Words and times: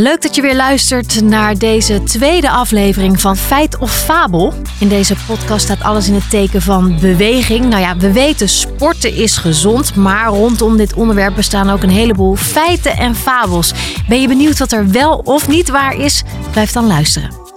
Leuk 0.00 0.22
dat 0.22 0.34
je 0.34 0.42
weer 0.42 0.56
luistert 0.56 1.22
naar 1.22 1.58
deze 1.58 2.02
tweede 2.02 2.50
aflevering 2.50 3.20
van 3.20 3.36
Feit 3.36 3.78
of 3.78 3.92
Fabel. 3.92 4.54
In 4.80 4.88
deze 4.88 5.16
podcast 5.26 5.64
staat 5.64 5.82
alles 5.82 6.08
in 6.08 6.14
het 6.14 6.30
teken 6.30 6.62
van 6.62 6.98
beweging. 7.00 7.66
Nou 7.66 7.82
ja, 7.82 7.96
we 7.96 8.12
weten 8.12 8.48
sporten 8.48 9.14
is 9.14 9.36
gezond, 9.36 9.94
maar 9.94 10.26
rondom 10.26 10.76
dit 10.76 10.94
onderwerp 10.94 11.34
bestaan 11.34 11.70
ook 11.70 11.82
een 11.82 11.90
heleboel 11.90 12.36
feiten 12.36 12.96
en 12.96 13.14
fabels. 13.14 13.72
Ben 14.08 14.20
je 14.20 14.28
benieuwd 14.28 14.58
wat 14.58 14.72
er 14.72 14.90
wel 14.90 15.18
of 15.18 15.48
niet 15.48 15.68
waar 15.68 15.96
is? 15.96 16.22
Blijf 16.50 16.72
dan 16.72 16.86
luisteren. 16.86 17.47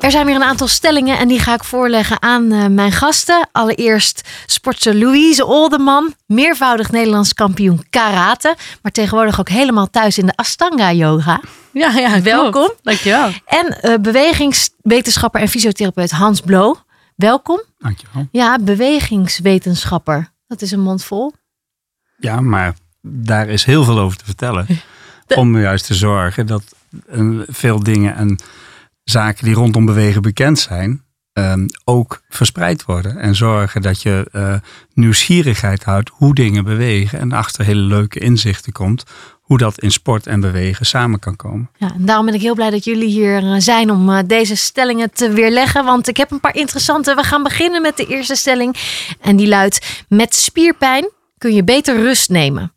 Er 0.00 0.10
zijn 0.10 0.26
weer 0.26 0.34
een 0.34 0.42
aantal 0.42 0.68
stellingen 0.68 1.18
en 1.18 1.28
die 1.28 1.38
ga 1.38 1.54
ik 1.54 1.64
voorleggen 1.64 2.22
aan 2.22 2.52
uh, 2.52 2.66
mijn 2.66 2.92
gasten. 2.92 3.48
Allereerst 3.52 4.28
sportster 4.46 4.94
Louise 4.94 5.44
Olderman, 5.44 6.14
meervoudig 6.26 6.90
Nederlands 6.90 7.34
kampioen 7.34 7.84
karate, 7.90 8.56
maar 8.82 8.92
tegenwoordig 8.92 9.40
ook 9.40 9.48
helemaal 9.48 9.90
thuis 9.90 10.18
in 10.18 10.26
de 10.26 10.36
Astanga 10.36 10.92
yoga. 10.92 11.40
Ja, 11.72 11.90
ja, 11.90 12.22
welkom. 12.22 12.72
Dankjewel. 12.82 13.30
En 13.44 13.78
uh, 13.82 13.94
bewegingswetenschapper 14.00 15.40
en 15.40 15.48
fysiotherapeut 15.48 16.10
Hans 16.10 16.40
Blo. 16.40 16.76
Welkom. 17.16 17.62
Dankjewel. 17.78 18.28
Ja, 18.30 18.58
bewegingswetenschapper. 18.58 20.32
Dat 20.46 20.62
is 20.62 20.70
een 20.70 20.80
mond 20.80 21.04
vol. 21.04 21.32
Ja, 22.16 22.40
maar 22.40 22.74
daar 23.02 23.48
is 23.48 23.64
heel 23.64 23.84
veel 23.84 23.98
over 23.98 24.18
te 24.18 24.24
vertellen. 24.24 24.66
Om 25.34 25.60
juist 25.60 25.86
te 25.86 25.94
zorgen 25.94 26.46
dat 26.46 26.62
uh, 27.10 27.40
veel 27.46 27.82
dingen 27.82 28.16
en 28.16 28.38
zaken 29.10 29.44
die 29.44 29.54
rondom 29.54 29.84
bewegen 29.84 30.22
bekend 30.22 30.58
zijn, 30.58 31.02
um, 31.32 31.66
ook 31.84 32.22
verspreid 32.28 32.84
worden. 32.84 33.18
En 33.18 33.34
zorgen 33.34 33.82
dat 33.82 34.02
je 34.02 34.28
uh, 34.32 34.54
nieuwsgierigheid 34.94 35.84
houdt 35.84 36.10
hoe 36.14 36.34
dingen 36.34 36.64
bewegen 36.64 37.18
en 37.18 37.32
achter 37.32 37.64
hele 37.64 37.80
leuke 37.80 38.18
inzichten 38.18 38.72
komt 38.72 39.04
hoe 39.50 39.58
dat 39.58 39.80
in 39.80 39.90
sport 39.90 40.26
en 40.26 40.40
bewegen 40.40 40.86
samen 40.86 41.18
kan 41.18 41.36
komen. 41.36 41.70
Ja, 41.78 41.92
en 41.94 42.04
daarom 42.04 42.24
ben 42.26 42.34
ik 42.34 42.40
heel 42.40 42.54
blij 42.54 42.70
dat 42.70 42.84
jullie 42.84 43.08
hier 43.08 43.36
eh, 43.36 43.54
zijn 43.58 43.90
om 43.90 44.08
uh, 44.08 44.18
deze 44.26 44.56
stellingen 44.56 45.12
te 45.12 45.30
weerleggen. 45.30 45.84
Want 45.84 46.08
ik 46.08 46.16
heb 46.16 46.30
een 46.30 46.40
paar 46.40 46.56
interessante. 46.56 47.14
We 47.14 47.22
gaan 47.22 47.42
beginnen 47.42 47.82
met 47.82 47.96
de 47.96 48.06
eerste 48.06 48.34
stelling. 48.34 48.76
En 49.20 49.36
die 49.36 49.48
luidt: 49.48 50.04
Met 50.08 50.34
spierpijn 50.34 51.10
kun 51.38 51.54
je 51.54 51.64
beter 51.64 51.96
rust 51.96 52.30
nemen. 52.30 52.72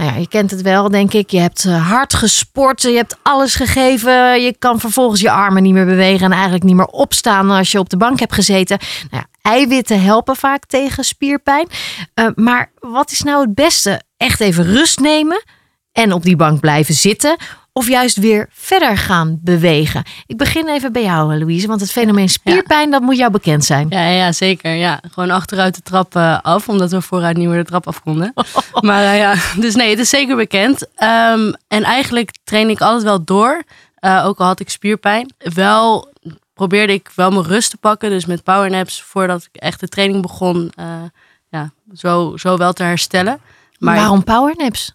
Nou 0.00 0.12
ja, 0.12 0.18
je 0.18 0.28
kent 0.28 0.50
het 0.50 0.62
wel, 0.62 0.90
denk 0.90 1.12
ik. 1.12 1.30
Je 1.30 1.40
hebt 1.40 1.64
hard 1.64 2.14
gesport, 2.14 2.82
je 2.82 2.90
hebt 2.90 3.16
alles 3.22 3.54
gegeven. 3.54 4.42
Je 4.42 4.54
kan 4.58 4.80
vervolgens 4.80 5.20
je 5.20 5.30
armen 5.30 5.62
niet 5.62 5.72
meer 5.72 5.86
bewegen 5.86 6.24
en 6.26 6.32
eigenlijk 6.32 6.64
niet 6.64 6.74
meer 6.74 6.86
opstaan 6.86 7.50
als 7.50 7.72
je 7.72 7.78
op 7.78 7.88
de 7.88 7.96
bank 7.96 8.20
hebt 8.20 8.34
gezeten. 8.34 8.78
Nou 9.10 9.22
ja, 9.22 9.50
eiwitten 9.50 10.02
helpen 10.02 10.36
vaak 10.36 10.66
tegen 10.66 11.04
spierpijn. 11.04 11.68
Uh, 12.14 12.26
maar 12.34 12.70
wat 12.78 13.10
is 13.10 13.20
nou 13.20 13.40
het 13.40 13.54
beste? 13.54 14.02
Echt 14.16 14.40
even 14.40 14.64
rust 14.64 15.00
nemen 15.00 15.42
en 15.92 16.12
op 16.12 16.22
die 16.22 16.36
bank 16.36 16.60
blijven 16.60 16.94
zitten? 16.94 17.36
Of 17.72 17.88
juist 17.88 18.16
weer 18.16 18.48
verder 18.52 18.96
gaan 18.96 19.38
bewegen? 19.42 20.02
Ik 20.26 20.36
begin 20.36 20.68
even 20.68 20.92
bij 20.92 21.02
jou, 21.02 21.38
Louise, 21.38 21.66
want 21.66 21.80
het 21.80 21.90
fenomeen 21.90 22.28
spierpijn, 22.28 22.84
ja. 22.84 22.90
dat 22.90 23.00
moet 23.00 23.16
jou 23.16 23.30
bekend 23.30 23.64
zijn. 23.64 23.86
Ja, 23.90 24.08
ja 24.08 24.32
zeker. 24.32 24.74
Ja. 24.74 25.00
Gewoon 25.12 25.30
achteruit 25.30 25.74
de 25.74 25.82
trap 25.82 26.16
uh, 26.16 26.38
af, 26.42 26.68
omdat 26.68 26.90
we 26.90 27.02
vooruit 27.02 27.36
niet 27.36 27.48
meer 27.48 27.58
de 27.58 27.64
trap 27.64 27.86
af 27.86 28.02
konden. 28.02 28.32
maar 28.80 29.02
uh, 29.02 29.18
ja, 29.18 29.34
dus 29.56 29.74
nee, 29.74 29.90
het 29.90 29.98
is 29.98 30.08
zeker 30.08 30.36
bekend. 30.36 30.82
Um, 30.82 31.54
en 31.68 31.82
eigenlijk 31.82 32.30
train 32.44 32.70
ik 32.70 32.80
altijd 32.80 33.02
wel 33.02 33.24
door, 33.24 33.62
uh, 34.00 34.24
ook 34.26 34.38
al 34.38 34.46
had 34.46 34.60
ik 34.60 34.70
spierpijn. 34.70 35.34
Wel 35.38 36.12
probeerde 36.54 36.92
ik 36.92 37.10
wel 37.14 37.30
mijn 37.30 37.46
rust 37.46 37.70
te 37.70 37.76
pakken, 37.76 38.10
dus 38.10 38.26
met 38.26 38.42
powernaps, 38.42 39.02
voordat 39.02 39.48
ik 39.52 39.60
echt 39.60 39.80
de 39.80 39.88
training 39.88 40.22
begon, 40.22 40.72
ja, 41.50 41.72
zo, 41.94 42.36
zo 42.36 42.56
wel 42.56 42.72
te 42.72 42.82
herstellen. 42.82 43.40
Maar 43.78 43.96
waarom 43.96 44.24
powernaps? 44.24 44.94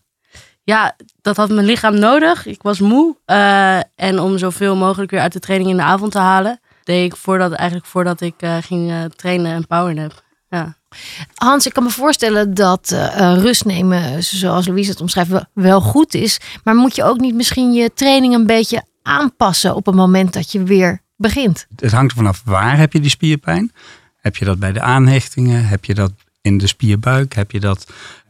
Ja, 0.66 0.96
dat 1.22 1.38
had 1.38 1.50
mijn 1.50 1.66
lichaam 1.66 2.00
nodig. 2.00 2.46
Ik 2.46 2.62
was 2.62 2.80
moe. 2.80 3.16
Uh, 3.26 3.78
en 3.96 4.20
om 4.20 4.38
zoveel 4.38 4.76
mogelijk 4.76 5.12
weer 5.12 5.20
uit 5.20 5.34
de 5.34 5.40
training 5.40 5.70
in 5.70 5.78
de 5.78 5.84
avond 5.84 6.12
te 6.12 6.20
halen, 6.20 6.60
deed 6.84 7.12
ik 7.12 7.18
voordat, 7.18 7.52
eigenlijk 7.52 7.88
voordat 7.88 8.22
ik 8.22 8.34
uh, 8.40 8.58
ging 8.62 8.92
uh, 8.92 9.04
trainen 9.04 9.56
een 9.56 9.68
powernap. 9.68 10.24
Ja. 10.50 10.76
Hans, 11.34 11.66
ik 11.66 11.74
kan 11.74 11.84
me 11.84 11.90
voorstellen 11.90 12.54
dat 12.54 12.96
rust 13.18 13.66
nemen, 13.66 14.24
zoals 14.24 14.68
Louise 14.68 14.90
het 14.90 15.02
omschrijft, 15.02 15.32
wel 15.54 15.82
goed 15.82 16.14
is. 16.14 16.40
Maar 16.64 16.76
moet 16.76 16.96
je 16.96 17.04
ook 17.04 17.20
niet 17.20 17.36
misschien 17.36 17.74
je 17.74 17.94
training 17.94 18.34
een 18.34 18.46
beetje 18.46 18.84
aanpassen 19.02 19.76
op 19.76 19.86
het 19.86 19.96
moment 19.96 20.34
dat 20.34 20.52
je 20.52 20.64
weer 20.64 21.02
begint? 21.18 21.68
Het 21.76 21.92
hangt 21.92 22.12
er 22.12 22.18
vanaf 22.18 22.42
waar 22.46 22.78
heb 22.78 22.94
je 22.94 23.00
die 23.00 23.10
spierpijn. 23.10 23.72
Heb 24.18 24.36
je 24.36 24.46
dat 24.46 24.60
bij 24.60 24.72
de 24.72 24.82
aanhechtingen? 24.82 25.66
Heb 25.66 25.86
je 25.86 25.94
dat 25.94 26.12
in 26.46 26.58
de 26.58 26.68
spierbuik? 26.68 27.34
Heb 27.34 27.52
je 27.52 27.60
dat 27.60 27.86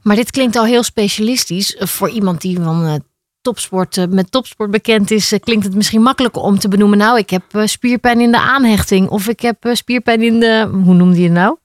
maar 0.06 0.16
dit 0.16 0.32
klinkt 0.32 0.56
al 0.56 0.66
heel 0.66 0.84
specialistisch. 0.84 1.76
Voor 1.80 2.10
iemand 2.10 2.42
die 2.42 2.60
van 2.60 2.86
uh, 2.86 2.94
topsport, 3.42 3.98
uh, 3.98 4.06
met 4.06 4.32
topsport 4.32 4.72
bekend 4.72 5.12
is, 5.12 5.34
uh, 5.34 5.40
klinkt 5.40 5.66
het 5.66 5.76
misschien 5.76 6.02
makkelijker 6.02 6.42
om 6.42 6.60
te 6.60 6.68
benoemen. 6.68 6.98
Nou, 6.98 7.18
ik 7.18 7.30
heb 7.30 7.44
spierpijn 7.66 8.22
in 8.22 8.32
de 8.32 8.40
aanhechting. 8.40 9.10
Of 9.10 9.28
ik 9.28 9.40
heb 9.40 9.70
spierpijn 9.74 10.22
in 10.22 10.40
de. 10.40 10.70
Hoe 10.72 10.94
noemde 10.94 11.18
je 11.18 11.24
het 11.24 11.32
nou? 11.32 11.58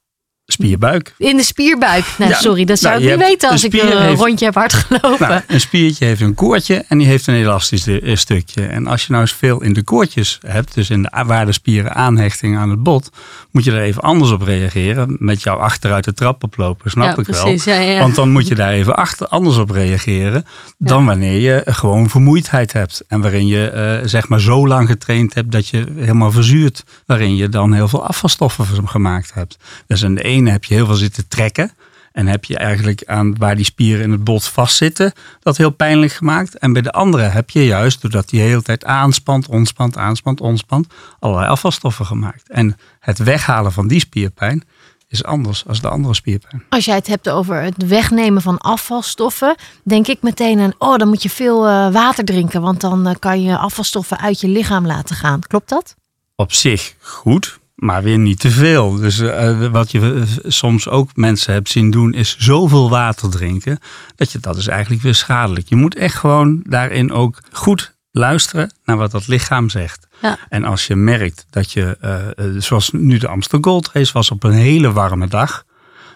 Spierbuik. 0.52 1.14
In 1.18 1.36
de 1.36 1.42
spierbuik. 1.42 2.04
Nou, 2.18 2.30
ja, 2.30 2.36
sorry, 2.36 2.64
dat 2.64 2.78
zou 2.78 2.94
nou, 2.94 3.06
ik 3.06 3.18
niet 3.18 3.28
weten 3.28 3.50
als 3.50 3.64
ik 3.64 3.72
een 3.72 4.02
heeft, 4.02 4.20
rondje 4.20 4.44
heb 4.44 4.54
hard 4.54 4.72
gelopen. 4.72 5.28
Nou, 5.28 5.40
een 5.46 5.60
spiertje 5.60 6.04
heeft 6.04 6.20
een 6.20 6.34
koordje 6.34 6.84
en 6.88 6.98
die 6.98 7.06
heeft 7.06 7.26
een 7.26 7.34
elastisch 7.34 7.86
stukje. 8.14 8.66
En 8.66 8.86
als 8.86 9.02
je 9.02 9.10
nou 9.10 9.22
eens 9.22 9.32
veel 9.32 9.62
in 9.62 9.72
de 9.72 9.82
koordjes 9.82 10.38
hebt, 10.46 10.74
dus 10.74 10.90
in 10.90 11.02
de, 11.02 11.24
waar 11.26 11.46
de 11.46 11.52
spieren 11.52 11.94
aanhechting 11.94 12.58
aan 12.58 12.70
het 12.70 12.82
bot, 12.82 13.10
moet 13.50 13.64
je 13.64 13.72
er 13.72 13.82
even 13.82 14.02
anders 14.02 14.30
op 14.30 14.42
reageren. 14.42 15.16
Met 15.18 15.42
jouw 15.42 15.56
achteruit 15.56 16.04
de 16.04 16.12
trap 16.12 16.42
oplopen, 16.42 16.90
snap 16.90 17.04
ja, 17.04 17.16
ik 17.16 17.22
precies, 17.22 17.64
wel. 17.64 17.80
Ja, 17.80 18.00
Want 18.00 18.14
dan 18.14 18.30
moet 18.30 18.48
je 18.48 18.54
daar 18.54 18.72
even 18.72 18.96
achter, 18.96 19.26
anders 19.26 19.56
op 19.56 19.70
reageren 19.70 20.44
dan 20.78 21.06
wanneer 21.06 21.40
je 21.40 21.62
gewoon 21.64 22.10
vermoeidheid 22.10 22.72
hebt. 22.72 23.04
En 23.08 23.20
waarin 23.20 23.46
je 23.46 23.98
uh, 24.02 24.08
zeg 24.08 24.28
maar 24.28 24.40
zo 24.40 24.66
lang 24.66 24.88
getraind 24.88 25.34
hebt 25.34 25.52
dat 25.52 25.68
je 25.68 25.86
helemaal 25.96 26.32
verzuurt. 26.32 26.84
Waarin 27.06 27.36
je 27.36 27.48
dan 27.48 27.72
heel 27.72 27.88
veel 27.88 28.06
afvalstoffen 28.06 28.88
gemaakt 28.88 29.34
hebt. 29.34 29.56
Dus 29.86 30.02
in 30.02 30.14
de 30.14 30.22
ene 30.22 30.39
heb 30.46 30.64
je 30.64 30.74
heel 30.74 30.86
veel 30.86 30.94
zitten 30.94 31.22
te 31.22 31.36
trekken. 31.36 31.72
En 32.12 32.26
heb 32.26 32.44
je 32.44 32.56
eigenlijk 32.56 33.02
aan 33.06 33.36
waar 33.36 33.56
die 33.56 33.64
spieren 33.64 34.04
in 34.04 34.10
het 34.10 34.24
bot 34.24 34.44
vastzitten, 34.44 35.12
dat 35.40 35.56
heel 35.56 35.70
pijnlijk 35.70 36.12
gemaakt. 36.12 36.58
En 36.58 36.72
bij 36.72 36.82
de 36.82 36.92
andere 36.92 37.22
heb 37.22 37.50
je 37.50 37.66
juist, 37.66 38.02
doordat 38.02 38.28
die 38.28 38.40
de 38.40 38.46
hele 38.46 38.62
tijd 38.62 38.84
aanspant, 38.84 39.48
ontspant, 39.48 39.96
aanspant, 39.96 40.40
ontspant, 40.40 40.86
allerlei 41.18 41.48
afvalstoffen 41.48 42.06
gemaakt. 42.06 42.48
En 42.48 42.76
het 43.00 43.18
weghalen 43.18 43.72
van 43.72 43.88
die 43.88 44.00
spierpijn 44.00 44.64
is 45.08 45.24
anders 45.24 45.66
als 45.66 45.80
de 45.80 45.88
andere 45.88 46.14
spierpijn. 46.14 46.62
Als 46.68 46.84
jij 46.84 46.94
het 46.94 47.06
hebt 47.06 47.28
over 47.28 47.62
het 47.62 47.86
wegnemen 47.86 48.42
van 48.42 48.58
afvalstoffen, 48.58 49.54
denk 49.82 50.06
ik 50.06 50.22
meteen 50.22 50.60
aan, 50.60 50.72
oh, 50.78 50.96
dan 50.96 51.08
moet 51.08 51.22
je 51.22 51.30
veel 51.30 51.68
uh, 51.68 51.92
water 51.92 52.24
drinken, 52.24 52.60
want 52.60 52.80
dan 52.80 53.08
uh, 53.08 53.14
kan 53.18 53.42
je 53.42 53.56
afvalstoffen 53.56 54.18
uit 54.20 54.40
je 54.40 54.48
lichaam 54.48 54.86
laten 54.86 55.16
gaan. 55.16 55.40
Klopt 55.40 55.68
dat? 55.68 55.94
Op 56.36 56.52
zich 56.52 56.94
goed, 57.00 57.59
maar 57.80 58.02
weer 58.02 58.18
niet 58.18 58.40
te 58.40 58.50
veel. 58.50 58.94
Dus 58.94 59.18
uh, 59.18 59.66
wat 59.66 59.90
je 59.90 60.24
soms 60.46 60.88
ook 60.88 61.16
mensen 61.16 61.52
hebt 61.52 61.68
zien 61.68 61.90
doen, 61.90 62.14
is 62.14 62.36
zoveel 62.38 62.90
water 62.90 63.30
drinken. 63.30 63.78
Dat 64.16 64.32
je 64.32 64.38
dat 64.38 64.56
is 64.56 64.66
eigenlijk 64.66 65.02
weer 65.02 65.14
schadelijk. 65.14 65.68
Je 65.68 65.76
moet 65.76 65.94
echt 65.94 66.14
gewoon 66.14 66.60
daarin 66.64 67.12
ook 67.12 67.42
goed 67.52 67.94
luisteren 68.10 68.72
naar 68.84 68.96
wat 68.96 69.10
dat 69.10 69.26
lichaam 69.26 69.68
zegt. 69.68 70.06
Ja. 70.22 70.38
En 70.48 70.64
als 70.64 70.86
je 70.86 70.96
merkt 70.96 71.46
dat 71.50 71.72
je, 71.72 71.98
uh, 72.38 72.60
zoals 72.60 72.90
nu 72.90 73.18
de 73.18 73.28
Amsterdam 73.28 73.72
Gold 73.72 73.90
Race 73.92 74.12
was 74.12 74.30
op 74.30 74.42
een 74.42 74.52
hele 74.52 74.92
warme 74.92 75.28
dag. 75.28 75.64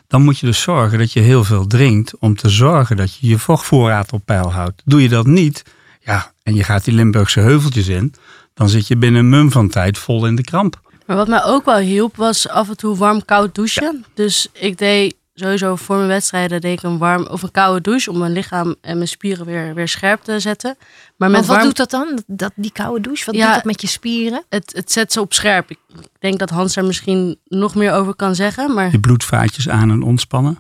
Dan 0.06 0.22
moet 0.22 0.38
je 0.38 0.46
dus 0.46 0.60
zorgen 0.60 0.98
dat 0.98 1.12
je 1.12 1.20
heel 1.20 1.44
veel 1.44 1.66
drinkt 1.66 2.18
om 2.18 2.36
te 2.36 2.48
zorgen 2.48 2.96
dat 2.96 3.16
je 3.16 3.28
je 3.28 3.38
vochtvoorraad 3.38 4.12
op 4.12 4.24
peil 4.24 4.52
houdt. 4.52 4.82
Doe 4.84 5.02
je 5.02 5.08
dat 5.08 5.26
niet, 5.26 5.62
ja, 6.00 6.32
en 6.42 6.54
je 6.54 6.64
gaat 6.64 6.84
die 6.84 6.94
Limburgse 6.94 7.40
heuveltjes 7.40 7.88
in, 7.88 8.14
dan 8.54 8.68
zit 8.68 8.86
je 8.86 8.96
binnen 8.96 9.20
een 9.20 9.28
mum 9.28 9.50
van 9.50 9.68
tijd 9.68 9.98
vol 9.98 10.26
in 10.26 10.34
de 10.34 10.42
kramp. 10.42 10.82
Maar 11.06 11.16
wat 11.16 11.28
mij 11.28 11.44
ook 11.44 11.64
wel 11.64 11.78
hielp 11.78 12.16
was 12.16 12.48
af 12.48 12.68
en 12.68 12.76
toe 12.76 12.96
warm 12.96 13.24
koud 13.24 13.54
douchen. 13.54 14.02
Ja. 14.02 14.08
Dus 14.14 14.48
ik 14.52 14.78
deed 14.78 15.14
sowieso 15.34 15.76
voor 15.76 15.96
mijn 15.96 16.08
wedstrijden 16.08 16.60
deed 16.60 16.78
ik 16.78 16.82
een 16.82 16.98
warm 16.98 17.26
of 17.26 17.42
een 17.42 17.50
koude 17.50 17.80
douche 17.80 18.10
om 18.10 18.18
mijn 18.18 18.32
lichaam 18.32 18.74
en 18.80 18.96
mijn 18.96 19.08
spieren 19.08 19.46
weer, 19.46 19.74
weer 19.74 19.88
scherp 19.88 20.22
te 20.22 20.40
zetten. 20.40 20.76
Maar, 21.16 21.30
met 21.30 21.46
wat 21.46 21.48
warm... 21.48 21.62
doet 21.62 21.76
dat 21.76 21.90
dan? 21.90 22.22
Dat, 22.26 22.52
die 22.54 22.72
koude 22.72 23.00
douche? 23.00 23.24
Wat 23.24 23.34
ja, 23.34 23.46
doet 23.46 23.54
dat 23.54 23.64
met 23.64 23.80
je 23.80 23.86
spieren? 23.86 24.44
Het, 24.48 24.72
het 24.76 24.92
zet 24.92 25.12
ze 25.12 25.20
op 25.20 25.32
scherp. 25.32 25.70
Ik 25.70 25.78
denk 26.18 26.38
dat 26.38 26.50
Hans 26.50 26.76
er 26.76 26.84
misschien 26.84 27.38
nog 27.44 27.74
meer 27.74 27.92
over 27.92 28.14
kan 28.14 28.34
zeggen. 28.34 28.74
Maar... 28.74 28.90
Je 28.90 29.00
bloedvaatjes 29.00 29.68
aan 29.68 29.90
en 29.90 30.02
ontspannen. 30.02 30.58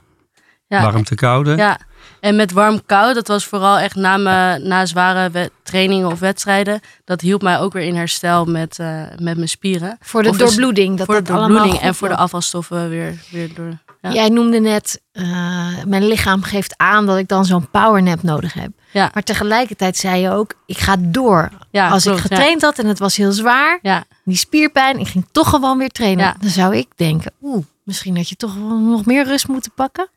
Ja, 0.66 0.82
Warmte 0.82 1.14
koude. 1.14 1.56
Ja, 1.56 1.78
en 2.20 2.36
met 2.36 2.52
warm 2.52 2.86
koud, 2.86 3.14
dat 3.14 3.28
was 3.28 3.44
vooral 3.44 3.78
echt 3.78 3.94
na, 3.94 4.16
me, 4.16 4.58
na 4.58 4.86
zware 4.86 5.50
trainingen 5.62 6.06
of 6.06 6.18
wedstrijden. 6.18 6.80
Dat 7.04 7.20
hielp 7.20 7.42
mij 7.42 7.58
ook 7.58 7.72
weer 7.72 7.82
in 7.82 7.96
herstel 7.96 8.44
met, 8.44 8.78
uh, 8.78 9.02
met 9.18 9.36
mijn 9.36 9.48
spieren. 9.48 9.98
Voor 10.00 10.22
de 10.22 10.28
of 10.28 10.36
doorbloeding. 10.36 10.96
Dat 10.98 11.06
voor 11.06 11.14
dat 11.14 11.26
de 11.26 11.32
doorbloeding 11.32 11.80
en 11.80 11.94
voor 11.94 12.08
de 12.08 12.16
afvalstoffen 12.16 12.88
weer, 12.88 13.14
weer 13.30 13.54
door. 13.54 13.78
Ja. 14.00 14.12
Jij 14.12 14.28
noemde 14.28 14.60
net, 14.60 15.00
uh, 15.12 15.24
mijn 15.86 16.06
lichaam 16.06 16.42
geeft 16.42 16.74
aan 16.76 17.06
dat 17.06 17.18
ik 17.18 17.28
dan 17.28 17.44
zo'n 17.44 17.70
powernap 17.70 18.22
nodig 18.22 18.52
heb. 18.52 18.70
Ja. 18.90 19.10
Maar 19.14 19.22
tegelijkertijd 19.22 19.96
zei 19.96 20.20
je 20.20 20.30
ook, 20.30 20.54
ik 20.66 20.78
ga 20.78 20.96
door. 20.98 21.50
Ja, 21.70 21.88
Als 21.88 22.02
klopt, 22.02 22.18
ik 22.18 22.24
getraind 22.24 22.62
had 22.62 22.78
en 22.78 22.86
het 22.86 22.98
was 22.98 23.16
heel 23.16 23.32
zwaar, 23.32 23.78
ja. 23.82 24.04
die 24.24 24.36
spierpijn, 24.36 24.98
ik 24.98 25.08
ging 25.08 25.26
toch 25.32 25.48
gewoon 25.48 25.78
weer 25.78 25.88
trainen. 25.88 26.34
Dan 26.40 26.50
zou 26.50 26.76
ik 26.76 26.86
denken, 26.96 27.32
oeh, 27.42 27.64
misschien 27.82 28.16
had 28.16 28.28
je 28.28 28.36
toch 28.36 28.56
nog 28.68 29.04
meer 29.04 29.24
rust 29.24 29.48
moeten 29.48 29.72
pakken. 29.74 30.08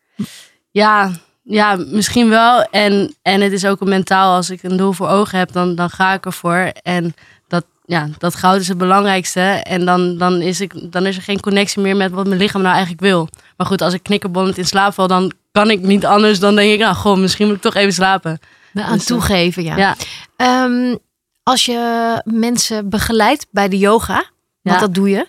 Ja, 0.72 1.12
Ja, 1.50 1.76
misschien 1.88 2.30
wel. 2.30 2.62
En, 2.64 3.16
en 3.22 3.42
het 3.42 3.52
is 3.52 3.66
ook 3.66 3.82
een 3.82 3.90
mentaal. 3.90 4.36
Als 4.36 4.50
ik 4.50 4.64
een 4.64 4.78
doel 4.78 4.92
voor 4.92 5.08
ogen 5.10 5.38
heb, 5.40 5.52
dan, 5.52 5.76
dan 5.76 5.90
ga 5.90 6.14
ik 6.14 6.26
ervoor. 6.26 6.72
En 6.84 7.14
dat, 7.48 7.66
ja, 7.86 8.10
dat 8.18 8.36
goud 8.36 8.60
is 8.62 8.68
het 8.68 8.78
belangrijkste. 8.78 9.40
En 9.42 9.86
dan, 9.86 10.18
dan, 10.18 10.42
is 10.42 10.62
ik, 10.62 10.92
dan 10.92 11.06
is 11.06 11.16
er 11.16 11.22
geen 11.22 11.40
connectie 11.40 11.82
meer 11.82 11.96
met 11.96 12.12
wat 12.12 12.28
mijn 12.28 12.40
lichaam 12.40 12.62
nou 12.62 12.74
eigenlijk 12.74 13.04
wil. 13.04 13.30
Maar 13.58 13.68
goed, 13.68 13.82
als 13.82 13.94
ik 13.94 14.04
knikkerbollend 14.04 14.58
in 14.58 14.66
slaap 14.66 14.94
val, 14.94 15.08
dan 15.08 15.32
kan 15.52 15.70
ik 15.70 15.82
niet 15.82 16.06
anders 16.06 16.40
dan 16.40 16.56
denk 16.56 16.74
ik, 16.74 16.80
nou, 16.80 16.96
goh, 16.96 17.18
misschien 17.18 17.48
moet 17.48 17.56
ik 17.56 17.62
toch 17.62 17.76
even 17.76 17.94
slapen. 17.94 18.40
Aan 18.74 18.92
Dus, 18.94 19.02
eh, 19.02 19.08
toegeven, 19.08 19.64
ja. 19.64 19.78
Ja, 19.78 19.96
Ehm, 20.36 20.96
als 21.44 21.66
je 21.66 22.22
mensen 22.26 22.90
begeleidt 22.90 23.48
bij 23.52 23.68
de 23.70 23.78
yoga, 23.78 24.14
want 24.62 24.76
Ja. 24.76 24.78
dat 24.80 24.94
doe 24.94 25.10
je. 25.10 25.28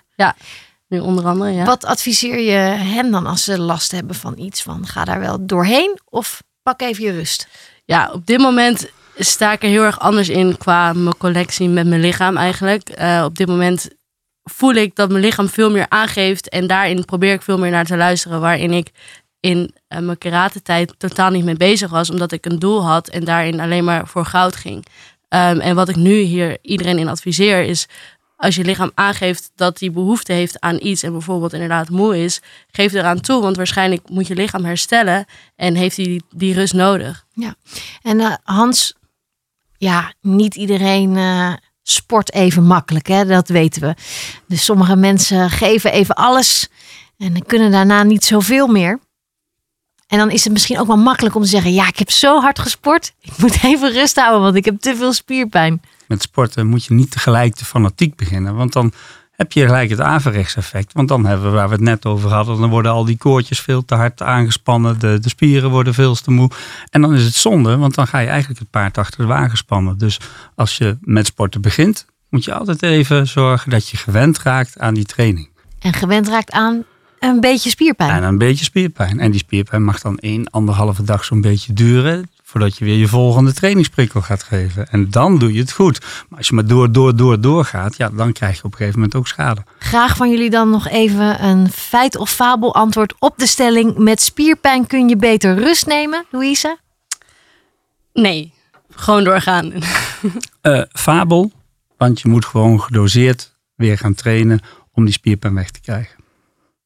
Nu 0.88 0.99
onder 1.00 1.25
andere, 1.25 1.50
ja. 1.50 1.64
Wat 1.64 1.85
adviseer 1.85 2.40
je 2.40 2.58
hen 2.76 3.11
dan 3.11 3.26
als 3.26 3.44
ze 3.44 3.58
last 3.61 3.90
hebben 3.90 4.17
van 4.17 4.38
iets? 4.38 4.62
Van 4.62 4.87
ga 4.87 5.05
daar 5.05 5.20
wel 5.20 5.46
doorheen 5.46 5.99
of 6.05 6.43
pak 6.62 6.81
even 6.81 7.05
je 7.05 7.12
rust? 7.12 7.49
Ja, 7.85 8.11
op 8.12 8.26
dit 8.26 8.38
moment 8.38 8.90
sta 9.19 9.52
ik 9.52 9.62
er 9.62 9.69
heel 9.69 9.82
erg 9.82 10.00
anders 10.00 10.29
in 10.29 10.56
qua 10.56 10.93
mijn 10.93 11.17
connectie 11.17 11.69
met 11.69 11.87
mijn 11.87 12.00
lichaam 12.00 12.37
eigenlijk. 12.37 12.88
Eh, 12.88 13.23
op 13.25 13.37
dit 13.37 13.49
moment 13.49 13.88
voel 14.43 14.75
ik 14.75 14.94
dat 14.94 15.11
mijn 15.11 15.25
lichaam 15.25 15.49
veel 15.49 15.70
meer 15.70 15.87
aangeeft. 15.88 16.49
En 16.49 16.67
daarin 16.67 17.05
probeer 17.05 17.32
ik 17.32 17.43
veel 17.43 17.58
meer 17.58 17.70
naar 17.70 17.84
te 17.84 17.96
luisteren. 17.96 18.41
Waarin 18.41 18.73
ik 18.73 18.91
in 19.41 19.75
eh, 19.88 19.99
mijn 19.99 20.19
karate 20.19 20.62
tijd 20.62 20.94
totaal 20.99 21.31
niet 21.31 21.44
mee 21.44 21.56
bezig 21.56 21.91
was. 21.91 22.11
Omdat 22.11 22.32
ik 22.32 22.46
een 22.46 22.58
doel 22.58 22.84
had 22.84 23.08
en 23.08 23.25
daarin 23.25 23.61
alleen 23.61 23.84
maar 23.84 24.06
voor 24.06 24.25
goud 24.25 24.56
ging. 24.56 24.87
Ehm, 25.29 25.61
en 25.61 25.75
wat 25.75 25.88
ik 25.88 25.96
nu 25.96 26.19
hier 26.19 26.58
iedereen 26.62 26.99
in 26.99 27.08
adviseer 27.08 27.62
is... 27.62 27.87
Als 28.40 28.55
je 28.55 28.64
lichaam 28.64 28.90
aangeeft 28.94 29.50
dat 29.55 29.81
hij 29.81 29.90
behoefte 29.90 30.32
heeft 30.32 30.61
aan 30.61 30.79
iets 30.81 31.02
en 31.02 31.12
bijvoorbeeld 31.12 31.52
inderdaad 31.52 31.88
moe 31.88 32.19
is, 32.19 32.40
geef 32.70 32.93
eraan 32.93 33.20
toe. 33.20 33.43
Want 33.43 33.56
waarschijnlijk 33.56 34.08
moet 34.08 34.26
je 34.26 34.35
lichaam 34.35 34.64
herstellen 34.64 35.25
en 35.56 35.75
heeft 35.75 35.96
hij 35.96 36.05
die, 36.05 36.23
die 36.31 36.55
rust 36.55 36.75
nodig. 36.75 37.25
En 38.02 38.20
eh, 38.20 38.35
Hans, 38.43 38.94
ja, 39.76 40.12
niet 40.20 40.55
iedereen 40.55 41.17
eh, 41.17 41.52
sport 41.82 42.32
even 42.32 42.64
makkelijk, 42.64 43.06
hè? 43.06 43.25
dat 43.25 43.49
weten 43.49 43.82
we. 43.82 43.94
Dus 44.46 44.64
sommige 44.64 44.96
mensen 44.96 45.50
geven 45.50 45.93
even 45.93 46.14
alles 46.14 46.69
en 47.17 47.46
kunnen 47.46 47.70
daarna 47.70 48.02
niet 48.02 48.25
zoveel 48.25 48.67
meer. 48.67 48.99
En 50.08 50.19
dan 50.19 50.31
is 50.31 50.44
het 50.44 50.52
misschien 50.52 50.78
ook 50.78 50.87
wel 50.87 50.96
makkelijk 50.96 51.34
om 51.34 51.43
te 51.43 51.49
zeggen: 51.49 51.72
Ja, 51.72 51.88
ik 51.88 51.99
heb 51.99 52.10
zo 52.10 52.40
hard 52.40 52.58
gesport. 52.58 53.12
Ik 53.20 53.32
moet 53.37 53.62
even 53.64 53.93
rust 53.93 54.16
houden, 54.16 54.40
want 54.40 54.55
ik 54.55 54.64
heb 54.64 54.81
te 54.81 54.96
veel 54.96 55.12
spierpijn. 55.12 55.81
Met 56.06 56.22
sporten 56.22 56.66
moet 56.66 56.84
je 56.84 56.94
niet 56.94 57.10
tegelijk 57.10 57.55
te 57.55 57.64
fanatiek 57.64 58.16
beginnen. 58.16 58.55
Want 58.55 58.72
dan 58.72 58.93
heb 59.32 59.52
je 59.52 59.66
gelijk 59.66 59.90
het 59.90 60.00
averechtseffect. 60.00 60.93
Want 60.93 61.08
dan 61.08 61.26
hebben 61.26 61.50
we 61.50 61.56
waar 61.56 61.69
we 61.69 61.75
het 61.75 61.82
net 61.82 62.06
over 62.06 62.31
hadden. 62.31 62.60
Dan 62.60 62.70
worden 62.70 62.93
al 62.93 63.05
die 63.05 63.16
koortjes 63.16 63.60
veel 63.60 63.84
te 63.84 63.94
hard 63.94 64.22
aangespannen. 64.22 64.99
De, 64.99 65.19
de 65.19 65.28
spieren 65.28 65.70
worden 65.70 65.94
veel 65.94 66.14
te 66.14 66.31
moe. 66.31 66.50
En 66.90 67.00
dan 67.00 67.14
is 67.14 67.25
het 67.25 67.34
zonde, 67.34 67.76
want 67.76 67.94
dan 67.94 68.06
ga 68.06 68.19
je 68.19 68.28
eigenlijk 68.28 68.60
het 68.60 68.70
paard 68.70 68.99
achter 68.99 69.20
de 69.20 69.26
wagen 69.26 69.56
spannen. 69.56 69.99
Dus 69.99 70.20
als 70.55 70.76
je 70.76 70.99
met 71.00 71.26
sporten 71.26 71.60
begint, 71.60 72.06
moet 72.28 72.44
je 72.44 72.55
altijd 72.55 72.82
even 72.82 73.26
zorgen 73.26 73.70
dat 73.70 73.88
je 73.88 73.96
gewend 73.96 74.38
raakt 74.38 74.78
aan 74.78 74.94
die 74.94 75.05
training. 75.05 75.49
En 75.78 75.93
gewend 75.93 76.28
raakt 76.28 76.50
aan 76.50 76.84
een 77.20 77.41
beetje 77.41 77.70
spierpijn. 77.70 78.11
En 78.11 78.23
een 78.23 78.38
beetje 78.38 78.65
spierpijn. 78.65 79.20
En 79.20 79.31
die 79.31 79.41
spierpijn 79.41 79.85
mag 79.85 80.00
dan 80.00 80.19
één, 80.19 80.50
anderhalve 80.50 81.03
dag 81.03 81.25
zo'n 81.25 81.41
beetje 81.41 81.73
duren. 81.73 82.31
Voordat 82.43 82.79
je 82.79 82.85
weer 82.85 82.97
je 82.97 83.09
volgende 83.09 83.53
trainingsprikkel 83.53 84.23
gaat 84.23 84.43
geven. 84.43 84.88
En 84.88 85.11
dan 85.11 85.38
doe 85.38 85.53
je 85.53 85.61
het 85.61 85.73
goed. 85.73 86.00
Maar 86.29 86.38
als 86.38 86.49
je 86.49 86.55
maar 86.55 86.67
door, 86.67 86.93
door, 86.93 87.17
door, 87.17 87.41
door 87.41 87.65
gaat, 87.65 87.97
ja, 87.97 88.11
dan 88.11 88.32
krijg 88.32 88.56
je 88.56 88.65
op 88.65 88.70
een 88.70 88.76
gegeven 88.76 88.99
moment 88.99 89.17
ook 89.17 89.26
schade. 89.26 89.62
Graag 89.79 90.17
van 90.17 90.31
jullie 90.31 90.50
dan 90.50 90.70
nog 90.70 90.88
even 90.88 91.44
een 91.44 91.70
feit 91.70 92.17
of 92.17 92.31
fabel 92.31 92.75
antwoord 92.75 93.15
op 93.19 93.38
de 93.38 93.47
stelling: 93.47 93.97
Met 93.97 94.20
spierpijn 94.20 94.87
kun 94.87 95.09
je 95.09 95.17
beter 95.17 95.55
rust 95.55 95.87
nemen, 95.87 96.25
Louise? 96.31 96.79
Nee, 98.12 98.53
gewoon 98.91 99.25
doorgaan. 99.25 99.73
Eh, 100.61 100.82
fabel, 100.93 101.53
want 101.97 102.20
je 102.20 102.29
moet 102.29 102.44
gewoon 102.44 102.82
gedoseerd 102.82 103.56
weer 103.75 103.99
gaan 103.99 104.15
trainen 104.15 104.61
om 104.93 105.05
die 105.05 105.15
spierpijn 105.15 105.55
weg 105.55 105.70
te 105.70 105.81
krijgen. 105.81 106.17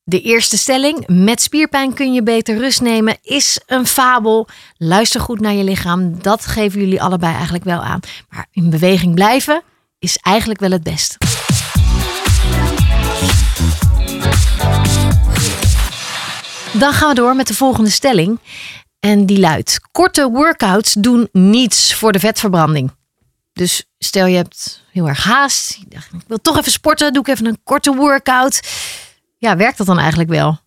De 0.05 0.21
eerste 0.21 0.59
stelling, 0.59 1.07
met 1.07 1.43
spierpijn 1.43 1.95
kun 1.95 2.13
je 2.13 2.23
beter 2.23 2.59
rust 2.59 2.81
nemen, 2.81 3.17
is 3.23 3.61
een 3.67 3.87
fabel. 3.87 4.49
Luister 4.77 5.21
goed 5.21 5.41
naar 5.41 5.53
je 5.53 5.65
lichaam, 5.65 6.23
dat 6.23 6.47
geven 6.47 6.81
jullie 6.81 7.03
allebei 7.03 7.35
eigenlijk 7.35 7.65
wel 7.65 7.83
aan. 7.83 8.01
Maar 8.29 8.47
in 8.53 8.71
beweging 8.71 9.15
blijven 9.15 9.63
is 9.99 10.17
eigenlijk 10.17 10.61
wel 10.61 10.71
het 10.71 10.83
best. 10.83 11.17
Dan 16.73 16.93
gaan 16.93 17.09
we 17.09 17.15
door 17.15 17.37
met 17.37 17.47
de 17.47 17.55
volgende 17.55 17.91
stelling. 17.91 18.39
En 19.01 19.27
die 19.27 19.41
luidt: 19.41 19.81
Korte 19.93 20.31
workouts 20.31 20.93
doen 20.93 21.29
niets 21.33 21.95
voor 21.95 22.13
de 22.13 22.19
vetverbranding. 22.19 22.91
Dus 23.53 23.85
stel 23.99 24.27
je 24.27 24.37
hebt 24.37 24.85
heel 24.93 25.09
erg 25.09 25.25
haast. 25.25 25.79
Ik 25.89 25.99
wil 26.27 26.41
toch 26.41 26.59
even 26.59 26.73
sporten. 26.73 27.13
Doe 27.13 27.23
ik 27.23 27.29
even 27.29 27.47
een 27.47 27.61
korte 27.65 27.95
workout. 27.95 28.61
Ja, 29.43 29.57
werkt 29.57 29.79
dat 29.79 29.87
dan 29.87 29.99
eigenlijk 29.99 30.31
wel? 30.31 30.59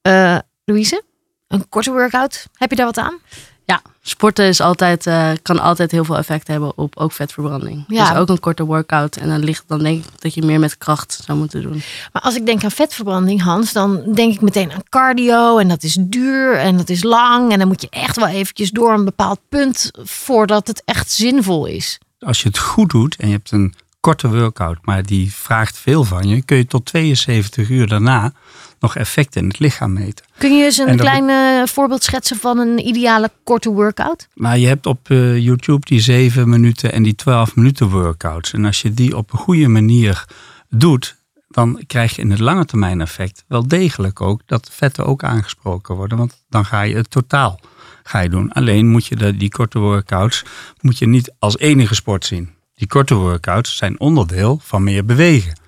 Eh 0.00 0.38
Louise, 0.64 1.02
een 1.48 1.68
korte 1.68 1.90
workout. 1.90 2.46
Heb 2.54 2.70
je 2.70 2.76
daar 2.76 2.86
wat 2.86 2.98
aan? 2.98 3.18
Ja, 3.64 3.82
sporten 4.02 4.44
is 4.44 4.60
altijd, 4.60 5.06
eh, 5.06 5.30
kan 5.42 5.60
altijd 5.60 5.90
heel 5.90 6.04
veel 6.04 6.16
effect 6.16 6.46
hebben 6.48 6.78
op 6.78 6.96
ook 6.96 7.12
vetverbranding. 7.12 7.84
Ja. 7.88 8.08
Dus 8.08 8.18
ook 8.18 8.28
een 8.28 8.40
korte 8.40 8.64
workout. 8.64 9.16
En 9.16 9.28
dan, 9.28 9.44
ligt, 9.44 9.64
dan 9.66 9.78
denk 9.78 10.04
ik 10.04 10.20
dat 10.20 10.34
je 10.34 10.42
meer 10.42 10.58
met 10.58 10.78
kracht 10.78 11.20
zou 11.24 11.38
moeten 11.38 11.62
doen. 11.62 11.82
Maar 12.12 12.22
als 12.22 12.36
ik 12.36 12.46
denk 12.46 12.64
aan 12.64 12.70
vetverbranding, 12.70 13.42
Hans, 13.42 13.72
dan 13.72 14.12
denk 14.14 14.34
ik 14.34 14.40
meteen 14.40 14.72
aan 14.72 14.88
cardio. 14.88 15.58
En 15.58 15.68
dat 15.68 15.82
is 15.82 15.96
duur 16.00 16.56
en 16.56 16.76
dat 16.76 16.88
is 16.88 17.02
lang. 17.02 17.52
En 17.52 17.58
dan 17.58 17.68
moet 17.68 17.82
je 17.82 17.88
echt 17.90 18.16
wel 18.16 18.28
eventjes 18.28 18.70
door 18.70 18.92
een 18.92 19.04
bepaald 19.04 19.40
punt 19.48 19.90
voordat 20.02 20.66
het 20.66 20.82
echt 20.84 21.10
zinvol 21.10 21.66
is. 21.66 21.98
Als 22.18 22.42
je 22.42 22.48
het 22.48 22.58
goed 22.58 22.90
doet 22.90 23.16
en 23.16 23.26
je 23.26 23.34
hebt 23.34 23.50
een 23.50 23.74
korte 24.04 24.28
workout, 24.28 24.78
maar 24.82 25.02
die 25.02 25.32
vraagt 25.32 25.78
veel 25.78 26.04
van 26.04 26.28
je, 26.28 26.42
kun 26.42 26.56
je 26.56 26.66
tot 26.66 26.84
72 26.84 27.68
uur 27.68 27.86
daarna 27.86 28.32
nog 28.80 28.96
effecten 28.96 29.40
in 29.40 29.48
het 29.48 29.58
lichaam 29.58 29.92
meten. 29.92 30.24
Kun 30.38 30.56
je 30.56 30.64
eens 30.64 30.78
een 30.78 30.96
klein 30.96 31.28
eh, 31.28 31.66
voorbeeld 31.66 32.02
schetsen 32.02 32.36
van 32.36 32.58
een 32.58 32.86
ideale 32.86 33.30
korte 33.44 33.70
workout? 33.70 34.28
Maar 34.34 34.58
je 34.58 34.66
hebt 34.66 34.86
op 34.86 35.10
eh, 35.10 35.38
YouTube 35.38 35.86
die 35.86 36.00
7 36.00 36.48
minuten 36.48 36.92
en 36.92 37.02
die 37.02 37.14
12 37.14 37.56
minuten 37.56 37.88
workouts. 37.88 38.52
En 38.52 38.64
als 38.64 38.82
je 38.82 38.94
die 38.94 39.16
op 39.16 39.32
een 39.32 39.38
goede 39.38 39.68
manier 39.68 40.24
doet, 40.68 41.16
dan 41.48 41.82
krijg 41.86 42.16
je 42.16 42.22
in 42.22 42.30
het 42.30 42.40
lange 42.40 42.64
termijn 42.64 43.00
effect 43.00 43.44
wel 43.48 43.68
degelijk 43.68 44.20
ook 44.20 44.40
dat 44.46 44.68
vetten 44.72 45.06
ook 45.06 45.24
aangesproken 45.24 45.94
worden. 45.94 46.18
Want 46.18 46.44
dan 46.48 46.64
ga 46.64 46.82
je 46.82 46.96
het 46.96 47.10
totaal 47.10 47.60
ga 48.04 48.18
je 48.20 48.28
doen. 48.28 48.52
Alleen 48.52 48.88
moet 48.88 49.06
je 49.06 49.16
de, 49.16 49.36
die 49.36 49.50
korte 49.50 49.78
workouts 49.78 50.44
moet 50.80 50.98
je 50.98 51.06
niet 51.06 51.32
als 51.38 51.58
enige 51.58 51.94
sport 51.94 52.24
zien. 52.24 52.53
Die 52.74 52.86
korte 52.86 53.14
workouts 53.14 53.76
zijn 53.76 54.00
onderdeel 54.00 54.60
van 54.62 54.84
meer 54.84 55.04
bewegen. 55.04 55.62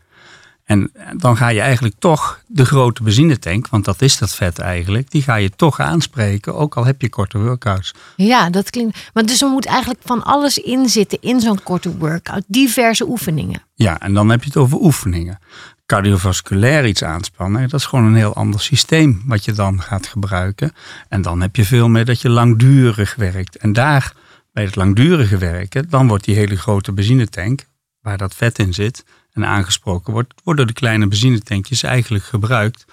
En 0.67 0.93
dan 1.17 1.37
ga 1.37 1.49
je 1.49 1.61
eigenlijk 1.61 1.95
toch 1.99 2.41
de 2.47 2.65
grote 2.65 3.03
benzinetank, 3.03 3.69
want 3.69 3.85
dat 3.85 4.03
is 4.03 4.19
dat 4.19 4.35
vet 4.35 4.59
eigenlijk, 4.59 5.11
die 5.11 5.23
ga 5.23 5.35
je 5.35 5.51
toch 5.51 5.81
aanspreken, 5.81 6.55
ook 6.55 6.77
al 6.77 6.85
heb 6.85 7.01
je 7.01 7.09
korte 7.09 7.39
workouts. 7.39 7.95
Ja, 8.17 8.51
dat 8.51 8.71
klinkt. 8.71 9.11
Maar 9.15 9.27
dus 9.27 9.43
er 9.43 9.49
moet 9.49 9.67
eigenlijk 9.67 10.01
van 10.05 10.25
alles 10.25 10.59
in 10.59 10.89
zitten 10.89 11.19
in 11.21 11.41
zo'n 11.41 11.63
korte 11.63 11.97
workout. 11.97 12.45
Diverse 12.47 13.09
oefeningen. 13.09 13.63
Ja, 13.75 14.01
en 14.01 14.15
dan 14.15 14.29
heb 14.29 14.41
je 14.41 14.47
het 14.47 14.57
over 14.57 14.79
oefeningen. 14.79 15.39
Cardiovasculair 15.87 16.87
iets 16.87 17.05
aanspannen, 17.05 17.69
dat 17.69 17.81
is 17.81 17.87
gewoon 17.87 18.05
een 18.05 18.15
heel 18.15 18.35
ander 18.35 18.61
systeem 18.61 19.23
wat 19.27 19.45
je 19.45 19.53
dan 19.53 19.83
gaat 19.83 20.07
gebruiken. 20.07 20.73
En 21.09 21.23
dan 21.23 21.41
heb 21.41 21.57
je 21.57 21.65
veel 21.65 21.89
meer 21.89 22.05
dat 22.05 22.21
je 22.21 22.29
langdurig 22.29 23.15
werkt. 23.15 23.57
En 23.57 23.73
daar, 23.73 24.13
bij 24.57 24.65
het 24.65 24.77
langdurige 24.77 25.39
werken, 25.39 25.89
dan 25.89 26.09
wordt 26.09 26.25
die 26.25 26.35
hele 26.35 26.57
grote 26.57 26.93
benzinetank, 26.93 27.67
waar 28.01 28.19
dat 28.19 28.35
vet 28.35 28.59
in 28.59 28.75
zit 28.75 29.05
en 29.33 29.45
aangesproken 29.47 30.13
wordt, 30.13 30.35
worden 30.45 30.67
de 30.67 30.73
kleine 30.73 31.07
benzinetankjes 31.07 31.83
eigenlijk 31.83 32.25
gebruikt 32.25 32.85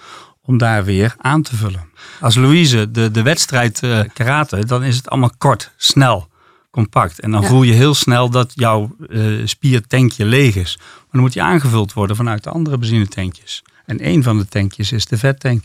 om 0.42 0.58
daar 0.58 0.84
weer 0.84 1.14
aan 1.18 1.42
te 1.42 1.56
vullen. 1.56 1.88
Als 2.20 2.34
Louise 2.34 2.90
de, 2.90 3.10
de 3.10 3.22
wedstrijd 3.22 3.82
eh, 3.82 4.00
karate, 4.12 4.64
dan 4.64 4.82
is 4.82 4.96
het 4.96 5.10
allemaal 5.10 5.32
kort, 5.38 5.72
snel, 5.76 6.28
compact. 6.70 7.20
En 7.20 7.30
dan 7.30 7.42
Ja. 7.42 7.48
voel 7.48 7.62
je 7.62 7.72
heel 7.72 7.94
snel 7.94 8.30
dat 8.30 8.52
jouw 8.54 8.96
eh, 9.10 9.22
spiertankje 9.44 10.24
leeg 10.24 10.56
is. 10.56 10.76
Maar 10.78 11.06
dan 11.10 11.20
moet 11.20 11.32
die 11.32 11.42
aangevuld 11.42 11.92
worden 11.92 12.16
vanuit 12.16 12.42
de 12.44 12.50
andere 12.50 12.78
benzinetankjes. 12.78 13.62
En 13.86 14.00
één 14.00 14.22
van 14.22 14.38
de 14.38 14.48
tankjes 14.48 14.92
is 14.92 15.06
de 15.06 15.18
vettank. 15.18 15.64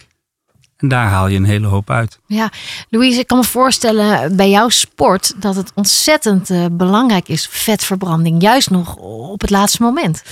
En 0.80 0.88
daar 0.88 1.08
haal 1.08 1.28
je 1.28 1.38
een 1.38 1.46
hele 1.46 1.68
hoop 1.68 1.90
uit. 1.90 2.20
Ja, 2.26 2.52
Louise, 2.90 3.20
ik 3.20 3.28
kan 3.28 3.38
me 3.38 3.44
voorstellen 3.44 4.36
bij 4.36 4.50
jouw 4.50 4.70
sport 4.70 5.42
dat 5.42 5.56
het 5.56 5.72
ontzettend 5.76 6.50
eh, 6.50 6.66
belangrijk 6.72 7.28
is, 7.28 7.48
vetverbranding. 7.52 8.42
Juist 8.42 8.70
nog 8.70 8.96
op 8.96 9.42
het 9.42 9.50
laatste 9.50 9.82
moment. 9.82 10.24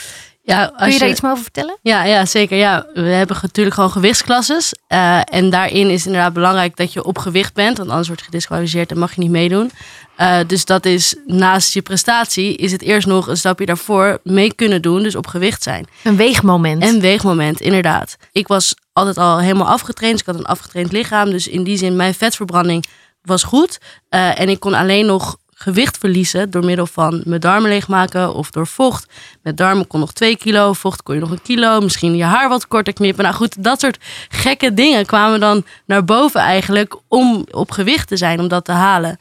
Ja, 0.48 0.66
Kun 0.66 0.78
als 0.78 0.94
je 0.94 1.00
daar 1.00 1.10
iets 1.10 1.22
meer 1.22 1.32
over 1.32 1.44
vertellen? 1.44 1.78
Ja, 1.82 2.04
ja, 2.04 2.26
zeker. 2.26 2.58
Ja, 2.58 2.86
we 2.94 3.02
hebben 3.02 3.38
natuurlijk 3.42 3.76
gewoon 3.76 3.92
gewichtsklasses. 3.92 4.74
Eh, 4.88 5.20
en 5.24 5.50
daarin 5.50 5.90
is 5.90 6.06
inderdaad 6.06 6.34
belangrijk 6.34 6.76
dat 6.76 6.94
je 6.94 7.04
op 7.04 7.18
gewicht 7.18 7.54
bent. 7.54 7.78
Want 7.78 7.90
anders 7.90 8.08
wordt 8.08 8.22
je 8.22 8.28
gedisqualificeerd 8.28 8.92
en 8.92 9.00
mag 9.00 9.16
je 9.16 9.22
niet 9.22 9.30
meedoen. 9.30 9.72
Eh, 10.16 10.40
dus 10.48 10.66
dat 10.66 10.86
is 10.86 11.16
naast 11.26 11.74
je 11.74 11.82
prestatie, 11.82 12.56
is 12.56 12.72
het 12.72 12.82
eerst 12.82 13.08
nog 13.08 13.28
een 13.28 13.38
stapje 13.38 13.66
daarvoor 13.66 14.20
mee 14.24 14.54
kunnen 14.54 14.82
doen. 14.82 15.04
Dus 15.04 15.16
op 15.16 15.28
gewicht 15.28 15.64
zijn. 15.64 15.88
Een 16.04 16.16
weegmoment. 16.16 16.84
En 16.84 17.00
weegmoment, 17.00 17.62
inderdaad. 17.62 18.18
Ik 18.32 18.48
was 18.48 18.76
altijd 18.98 19.18
al 19.18 19.40
helemaal 19.40 19.68
afgetraind. 19.68 20.18
Dus 20.18 20.28
ik 20.28 20.34
had 20.34 20.44
een 20.44 20.52
afgetraind 20.52 20.92
lichaam. 20.92 21.30
Dus 21.30 21.48
in 21.48 21.64
die 21.64 21.78
zin, 21.78 21.96
mijn 21.96 22.14
vetverbranding 22.14 22.86
was 23.22 23.44
goed. 23.44 23.80
Eh, 24.10 24.40
en 24.40 24.50
ik 24.50 24.60
kon 24.60 24.74
alleen 24.74 25.06
nog 25.06 25.38
gewicht 25.60 25.98
verliezen 25.98 26.50
door 26.50 26.66
middel 26.66 26.86
van 26.86 27.22
mijn 27.26 27.42
darmen 27.42 27.70
leegmaken 27.70 28.34
of 28.34 28.52
door 28.52 28.68
vocht. 28.68 29.14
Met 29.42 29.58
darmen 29.58 29.88
kon 29.88 30.00
nog 30.00 30.14
2 30.14 30.38
kilo, 30.38 30.74
vocht 30.74 31.04
kon 31.04 31.16
je 31.16 31.22
nog 31.22 31.32
een 31.32 31.42
kilo, 31.42 31.80
misschien 31.80 32.16
je 32.16 32.24
haar 32.24 32.50
wat 32.50 32.68
korter 32.68 32.94
knippen. 32.94 33.24
Nou 33.24 33.36
goed, 33.36 33.64
dat 33.64 33.80
soort 33.80 33.98
gekke 34.30 34.74
dingen 34.74 35.06
kwamen 35.06 35.40
dan 35.40 35.66
naar 35.86 36.04
boven 36.04 36.42
eigenlijk 36.42 37.00
om 37.08 37.46
op 37.52 37.72
gewicht 37.72 38.08
te 38.08 38.18
zijn, 38.18 38.40
om 38.40 38.48
dat 38.48 38.66
te 38.66 38.72
halen. 38.72 39.18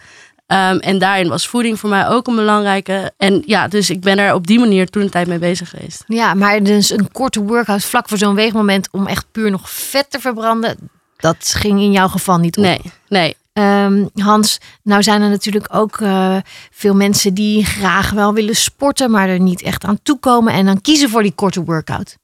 Ehm, 0.47 0.77
en 0.77 0.99
daarin 0.99 1.29
was 1.29 1.47
voeding 1.47 1.79
voor 1.79 1.91
mij 1.91 2.09
ook 2.09 2.27
een 2.27 2.37
belangrijke. 2.37 3.13
En 3.17 3.43
ja, 3.47 3.69
dus 3.69 3.91
ik 3.91 4.01
ben 4.01 4.19
er 4.19 4.35
op 4.35 4.47
die 4.47 4.59
manier 4.59 4.89
toen 4.89 5.03
een 5.03 5.11
tijd 5.11 5.27
mee 5.27 5.39
bezig 5.39 5.71
geweest. 5.71 6.05
Ja, 6.07 6.35
maar 6.35 6.63
dus 6.63 6.91
een 6.91 7.13
korte 7.13 7.43
workout 7.43 7.85
vlak 7.85 8.09
voor 8.09 8.19
zo'n 8.19 8.35
weegmoment 8.35 8.89
om 8.91 9.07
echt 9.07 9.27
puur 9.33 9.51
nog 9.51 9.71
vet 9.71 10.11
te 10.11 10.21
verbranden, 10.21 10.91
dat 11.17 11.55
ging 11.57 11.81
in 11.81 11.93
jouw 11.93 12.09
geval 12.09 12.39
niet 12.39 12.57
op. 12.57 12.65
Nee, 12.65 12.81
nee. 13.09 13.37
Ehm, 13.53 14.07
Hans, 14.15 14.61
nou 14.83 15.03
zijn 15.03 15.23
er 15.23 15.29
natuurlijk 15.29 15.75
ook 15.75 16.01
uh, 16.01 16.37
veel 16.71 16.95
mensen 16.95 17.35
die 17.35 17.65
graag 17.65 18.11
wel 18.11 18.35
willen 18.35 18.57
sporten, 18.57 19.11
maar 19.11 19.29
er 19.29 19.41
niet 19.41 19.63
echt 19.63 19.85
aan 19.85 20.03
toekomen 20.03 20.53
en 20.53 20.67
dan 20.67 20.81
kiezen 20.81 21.11
voor 21.11 21.23
die 21.23 21.35
korte 21.35 21.65
workout. 21.65 22.17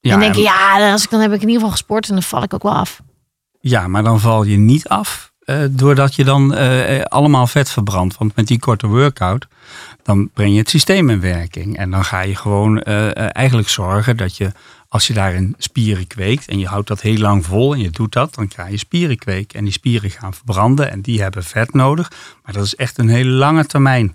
Ja, 0.00 0.12
en 0.12 0.20
denken, 0.20 0.42
ja, 0.42 0.92
als 0.92 1.04
ik 1.04 1.10
dan 1.10 1.20
heb 1.20 1.32
ik 1.32 1.42
in 1.42 1.48
ieder 1.48 1.54
geval 1.54 1.70
gesport 1.70 2.08
en 2.08 2.14
dan 2.14 2.22
val 2.22 2.42
ik 2.42 2.54
ook 2.54 2.62
wel 2.62 2.74
af. 2.74 3.00
Ja, 3.60 3.88
maar 3.88 4.02
dan 4.02 4.20
val 4.20 4.44
je 4.44 4.56
niet 4.56 4.88
af 4.88 5.32
doordat 5.70 6.14
je 6.14 6.24
dan 6.24 6.54
uh, 6.54 7.02
allemaal 7.02 7.46
vet 7.46 7.70
verbrandt. 7.70 8.18
Want 8.18 8.36
met 8.36 8.46
die 8.46 8.58
korte 8.58 8.86
workout, 8.86 9.46
dan 10.02 10.30
breng 10.34 10.52
je 10.52 10.58
het 10.58 10.70
systeem 10.70 11.10
in 11.10 11.20
werking. 11.20 11.76
En 11.78 11.90
dan 11.90 12.04
ga 12.04 12.20
je 12.20 12.36
gewoon 12.36 12.82
eigenlijk 12.82 13.68
zorgen 13.68 14.16
dat 14.16 14.36
je 14.36 14.52
als 14.88 15.06
je 15.06 15.12
daarin 15.12 15.54
spieren 15.58 16.06
kweekt 16.06 16.48
en 16.48 16.58
je 16.58 16.66
houdt 16.66 16.88
dat 16.88 17.00
heel 17.00 17.18
lang 17.18 17.46
vol 17.46 17.72
en 17.72 17.80
je 17.80 17.90
doet 17.90 18.12
dat, 18.12 18.34
dan 18.34 18.48
krijg 18.48 18.70
je 18.70 18.76
spieren 18.76 19.18
kweken. 19.18 19.58
En 19.58 19.64
die 19.64 19.72
spieren 19.72 20.10
gaan 20.10 20.34
verbranden 20.34 20.90
en 20.90 21.00
die 21.00 21.22
hebben 21.22 21.44
vet 21.44 21.72
nodig. 21.72 22.12
Maar 22.44 22.54
dat 22.54 22.64
is 22.64 22.74
echt 22.74 22.98
een 22.98 23.08
hele 23.08 23.30
lange 23.30 23.66
termijn 23.66 24.14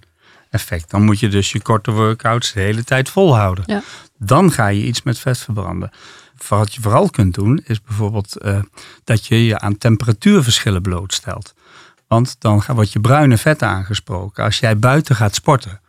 effect. 0.49 0.89
Dan 0.89 1.03
moet 1.03 1.19
je 1.19 1.27
dus 1.27 1.51
je 1.51 1.61
korte 1.61 1.91
workouts 1.91 2.53
de 2.53 2.59
hele 2.59 2.83
tijd 2.83 3.09
volhouden. 3.09 3.63
Ja. 3.67 3.81
Dan 4.17 4.51
ga 4.51 4.67
je 4.67 4.85
iets 4.85 5.03
met 5.03 5.19
vet 5.19 5.37
verbranden. 5.37 5.91
Wat 6.47 6.73
je 6.73 6.81
vooral 6.81 7.09
kunt 7.09 7.33
doen, 7.33 7.61
is 7.65 7.81
bijvoorbeeld 7.81 8.35
uh, 8.41 8.59
dat 9.03 9.25
je 9.25 9.45
je 9.45 9.59
aan 9.59 9.77
temperatuurverschillen 9.77 10.81
blootstelt. 10.81 11.53
Want 12.07 12.35
dan 12.39 12.63
wordt 12.67 12.91
je 12.91 12.99
bruine 12.99 13.37
vet 13.37 13.61
aangesproken. 13.63 14.43
Als 14.43 14.59
jij 14.59 14.77
buiten 14.77 15.15
gaat 15.15 15.35
sporten 15.35 15.81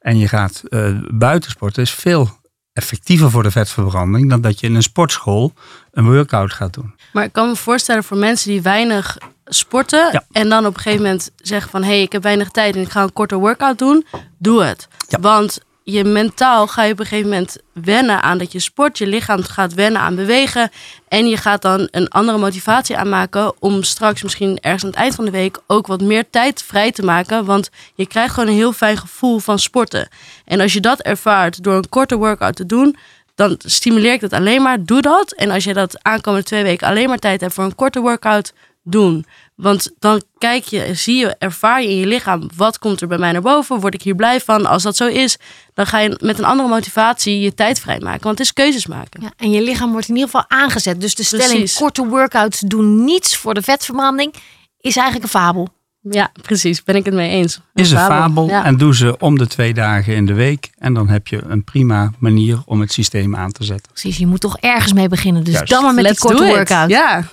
en 0.00 0.18
je 0.18 0.28
gaat 0.28 0.62
uh, 0.68 0.98
buiten 1.10 1.50
sporten, 1.50 1.82
is 1.82 1.90
veel 1.90 2.38
effectiever 2.72 3.30
voor 3.30 3.42
de 3.42 3.50
vetverbranding 3.50 4.30
dan 4.30 4.40
dat 4.40 4.60
je 4.60 4.66
in 4.66 4.74
een 4.74 4.82
sportschool 4.82 5.52
een 5.92 6.04
workout 6.04 6.52
gaat 6.52 6.74
doen. 6.74 6.94
Maar 7.12 7.24
ik 7.24 7.32
kan 7.32 7.48
me 7.48 7.56
voorstellen 7.56 8.04
voor 8.04 8.16
mensen 8.16 8.50
die 8.50 8.62
weinig 8.62 9.18
sporten 9.44 10.12
Ja. 10.12 10.24
en 10.32 10.48
dan 10.48 10.66
op 10.66 10.74
een 10.74 10.80
gegeven 10.80 11.04
moment 11.04 11.30
zeggen 11.36 11.70
van 11.70 11.82
hé, 11.82 11.88
hey, 11.88 12.02
ik 12.02 12.12
heb 12.12 12.22
weinig 12.22 12.48
tijd 12.50 12.74
en 12.74 12.80
ik 12.80 12.90
ga 12.90 13.02
een 13.02 13.12
korte 13.12 13.36
workout 13.36 13.78
doen, 13.78 14.06
doe 14.38 14.62
het. 14.62 14.88
Ja. 15.08 15.20
Want 15.20 15.60
je 15.88 16.04
mentaal 16.04 16.66
ga 16.66 16.82
je 16.82 16.92
op 16.92 16.98
een 16.98 17.06
gegeven 17.06 17.30
moment 17.30 17.56
wennen 17.72 18.22
aan 18.22 18.38
dat 18.38 18.52
je 18.52 18.58
sport, 18.58 18.98
je 18.98 19.06
lichaam 19.06 19.42
gaat 19.42 19.74
wennen 19.74 20.00
aan 20.00 20.14
bewegen 20.14 20.70
en 21.08 21.28
je 21.28 21.36
gaat 21.36 21.62
dan 21.62 21.88
een 21.90 22.08
andere 22.08 22.38
motivatie 22.38 22.96
aanmaken 22.96 23.54
om 23.58 23.82
straks 23.82 24.22
misschien 24.22 24.58
ergens 24.60 24.82
aan 24.82 24.90
het 24.90 24.98
eind 24.98 25.14
van 25.14 25.24
de 25.24 25.30
week 25.30 25.58
ook 25.66 25.86
wat 25.86 26.00
meer 26.00 26.30
tijd 26.30 26.62
vrij 26.62 26.92
te 26.92 27.02
maken, 27.02 27.44
want 27.44 27.70
je 27.94 28.06
krijgt 28.06 28.34
gewoon 28.34 28.48
een 28.48 28.54
heel 28.54 28.72
fijn 28.72 28.96
gevoel 28.96 29.38
van 29.38 29.58
sporten. 29.58 30.08
En 30.44 30.60
als 30.60 30.72
je 30.72 30.80
dat 30.80 31.00
ervaart 31.00 31.62
door 31.62 31.74
een 31.74 31.88
korte 31.88 32.16
workout 32.16 32.56
te 32.56 32.66
doen, 32.66 32.96
dan 33.34 33.56
stimuleer 33.58 34.12
ik 34.12 34.20
dat 34.20 34.32
alleen 34.32 34.62
maar. 34.62 34.84
Doe 34.84 35.02
dat. 35.02 35.32
En 35.32 35.50
als 35.50 35.64
je 35.64 35.74
dat 35.74 36.02
aankomende 36.02 36.46
twee 36.46 36.62
weken 36.62 36.88
alleen 36.88 37.08
maar 37.08 37.18
tijd 37.18 37.40
hebt 37.40 37.54
voor 37.54 37.64
een 37.64 37.74
korte 37.74 38.00
workout, 38.00 38.52
doen. 38.88 39.24
Want 39.54 39.92
dan 39.98 40.22
kijk 40.38 40.64
je, 40.64 40.94
zie 40.94 41.16
je, 41.16 41.36
ervaar 41.38 41.82
je 41.82 41.88
in 41.88 41.96
je 41.96 42.06
lichaam, 42.06 42.50
wat 42.56 42.78
komt 42.78 43.00
er 43.00 43.08
bij 43.08 43.18
mij 43.18 43.32
naar 43.32 43.42
boven? 43.42 43.80
Word 43.80 43.94
ik 43.94 44.02
hier 44.02 44.14
blij 44.14 44.40
van? 44.40 44.66
Als 44.66 44.82
dat 44.82 44.96
zo 44.96 45.06
is, 45.06 45.38
dan 45.74 45.86
ga 45.86 45.98
je 45.98 46.18
met 46.22 46.38
een 46.38 46.44
andere 46.44 46.68
motivatie 46.68 47.40
je 47.40 47.54
tijd 47.54 47.80
vrijmaken. 47.80 48.22
Want 48.22 48.38
het 48.38 48.46
is 48.46 48.52
keuzes 48.52 48.86
maken. 48.86 49.22
Ja, 49.22 49.32
en 49.36 49.50
je 49.50 49.62
lichaam 49.62 49.92
wordt 49.92 50.08
in 50.08 50.14
ieder 50.14 50.30
geval 50.30 50.58
aangezet. 50.58 51.00
Dus 51.00 51.14
de 51.14 51.22
stelling 51.22 51.48
Precies. 51.58 51.76
korte 51.76 52.06
workouts 52.06 52.60
doen 52.60 53.04
niets 53.04 53.36
voor 53.36 53.54
de 53.54 53.62
vetverbranding 53.62 54.34
is 54.80 54.96
eigenlijk 54.96 55.24
een 55.24 55.40
fabel. 55.40 55.68
Ja, 56.10 56.30
precies. 56.42 56.82
Ben 56.82 56.94
ik 56.94 57.04
het 57.04 57.14
mee 57.14 57.30
eens. 57.30 57.60
Is 57.74 57.90
een 57.90 57.98
fabel 57.98 58.48
Ja. 58.48 58.64
en 58.64 58.76
doe 58.76 58.94
ze 58.94 59.18
om 59.18 59.38
de 59.38 59.46
twee 59.46 59.74
dagen 59.74 60.14
in 60.14 60.26
de 60.26 60.34
week. 60.34 60.70
En 60.78 60.94
dan 60.94 61.08
heb 61.08 61.26
je 61.26 61.42
een 61.46 61.64
prima 61.64 62.10
manier 62.18 62.58
om 62.64 62.80
het 62.80 62.92
systeem 62.92 63.36
aan 63.36 63.52
te 63.52 63.64
zetten. 63.64 63.92
Precies, 63.92 64.16
je 64.16 64.26
moet 64.26 64.40
toch 64.40 64.58
ergens 64.58 64.92
mee 64.92 65.08
beginnen. 65.08 65.44
Dus 65.44 65.54
Juist. 65.54 65.70
dan 65.70 65.82
maar 65.82 65.94
met 65.94 66.04
Let's 66.04 66.20
die 66.20 66.30
korte 66.30 66.46
workout. 66.46 66.90
Ja. 66.90 67.24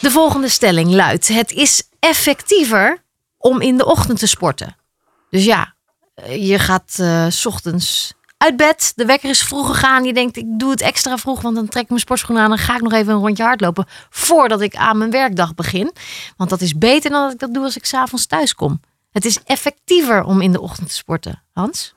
De 0.00 0.10
volgende 0.10 0.48
stelling 0.48 0.90
luidt: 0.90 1.28
Het 1.28 1.52
is 1.52 1.88
effectiever 1.98 3.02
om 3.38 3.60
in 3.60 3.76
de 3.76 3.86
ochtend 3.86 4.18
te 4.18 4.26
sporten. 4.26 4.76
Dus 5.30 5.44
ja, 5.44 5.74
eh, 6.14 6.48
je 6.48 6.58
gaat 6.58 6.96
eh, 6.98 7.26
s 7.28 7.46
ochtends 7.46 8.12
uit 8.36 8.56
bed. 8.56 8.92
De 8.94 9.04
wekker 9.04 9.30
is 9.30 9.42
vroeg 9.42 9.66
gegaan. 9.66 10.04
Je 10.04 10.12
denkt, 10.12 10.36
ik 10.36 10.44
doe 10.46 10.70
het 10.70 10.80
extra 10.80 11.18
vroeg, 11.18 11.40
want 11.40 11.54
dan 11.54 11.68
trek 11.68 11.82
ik 11.82 11.88
mijn 11.88 12.00
sportschoenen 12.00 12.42
aan. 12.42 12.48
Dan 12.48 12.58
ga 12.58 12.74
ik 12.74 12.82
nog 12.82 12.92
even 12.92 13.12
een 13.12 13.20
rondje 13.20 13.42
hardlopen 13.42 13.86
voordat 14.10 14.60
ik 14.60 14.74
aan 14.76 14.98
mijn 14.98 15.10
werkdag 15.10 15.54
begin. 15.54 15.92
Want 16.36 16.50
dat 16.50 16.60
is 16.60 16.78
beter 16.78 17.10
dan 17.10 17.22
dat 17.22 17.32
ik 17.32 17.38
dat 17.38 17.54
doe 17.54 17.64
als 17.64 17.76
ik 17.76 17.84
s'avonds 17.84 18.26
thuis 18.26 18.54
kom. 18.54 18.80
Het 19.10 19.24
is 19.24 19.42
effectiever 19.42 20.24
om 20.24 20.40
in 20.40 20.52
de 20.52 20.60
ochtend 20.60 20.88
te 20.88 20.94
sporten. 20.94 21.42
Hans? 21.52 21.94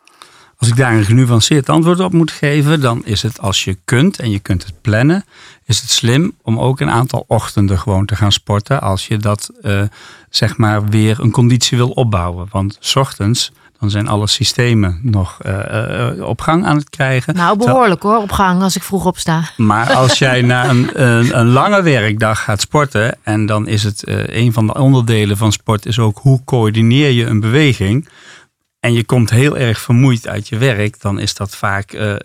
Als 0.63 0.71
ik 0.71 0.77
daar 0.77 0.93
een 0.93 1.05
genuanceerd 1.05 1.69
antwoord 1.69 1.99
op 1.99 2.13
moet 2.13 2.31
geven, 2.31 2.81
dan 2.81 3.05
is 3.05 3.21
het 3.21 3.41
als 3.41 3.63
je 3.63 3.77
kunt 3.85 4.19
en 4.19 4.31
je 4.31 4.39
kunt 4.39 4.65
het 4.65 4.81
plannen, 4.81 5.25
is 5.65 5.81
het 5.81 5.89
slim 5.89 6.33
om 6.41 6.59
ook 6.59 6.79
een 6.79 6.89
aantal 6.89 7.25
ochtenden 7.27 7.79
gewoon 7.79 8.05
te 8.05 8.15
gaan 8.15 8.31
sporten 8.31 8.81
als 8.81 9.07
je 9.07 9.17
dat 9.17 9.49
eh, 9.61 9.81
zeg 10.29 10.57
maar 10.57 10.85
weer 10.85 11.19
een 11.19 11.31
conditie 11.31 11.77
wil 11.77 11.89
opbouwen. 11.89 12.47
Want 12.51 12.77
's 12.79 12.95
ochtends 12.95 13.51
dan 13.79 13.89
zijn 13.89 14.07
alle 14.07 14.27
systemen 14.27 14.99
nog 15.01 15.41
eh, 15.41 16.27
op 16.27 16.41
gang 16.41 16.65
aan 16.65 16.77
het 16.77 16.89
krijgen. 16.89 17.35
Nou, 17.35 17.57
behoorlijk 17.57 18.03
hoor, 18.03 18.17
op 18.17 18.31
gang 18.31 18.61
als 18.61 18.75
ik 18.75 18.83
vroeg 18.83 19.05
opsta. 19.05 19.43
Maar 19.57 19.93
als 19.93 20.17
jij 20.17 20.41
na 20.51 20.69
een, 20.69 21.01
een, 21.03 21.39
een 21.39 21.47
lange 21.47 21.81
werkdag 21.81 22.43
gaat 22.43 22.61
sporten, 22.61 23.17
en 23.23 23.45
dan 23.45 23.67
is 23.67 23.83
het 23.83 24.03
een 24.25 24.53
van 24.53 24.67
de 24.67 24.73
onderdelen 24.73 25.37
van 25.37 25.51
sport, 25.51 25.85
is 25.85 25.99
ook 25.99 26.19
hoe 26.21 26.43
coördineer 26.45 27.11
je 27.11 27.25
een 27.25 27.39
beweging. 27.39 28.07
En 28.83 28.93
je 28.93 29.03
komt 29.03 29.29
heel 29.29 29.57
erg 29.57 29.79
vermoeid 29.79 30.27
uit 30.27 30.47
je 30.47 30.57
werk, 30.57 31.01
dan 31.01 31.19
is 31.19 31.33
dat 31.33 31.55
vaak 31.55 31.91
eh, 31.91 32.15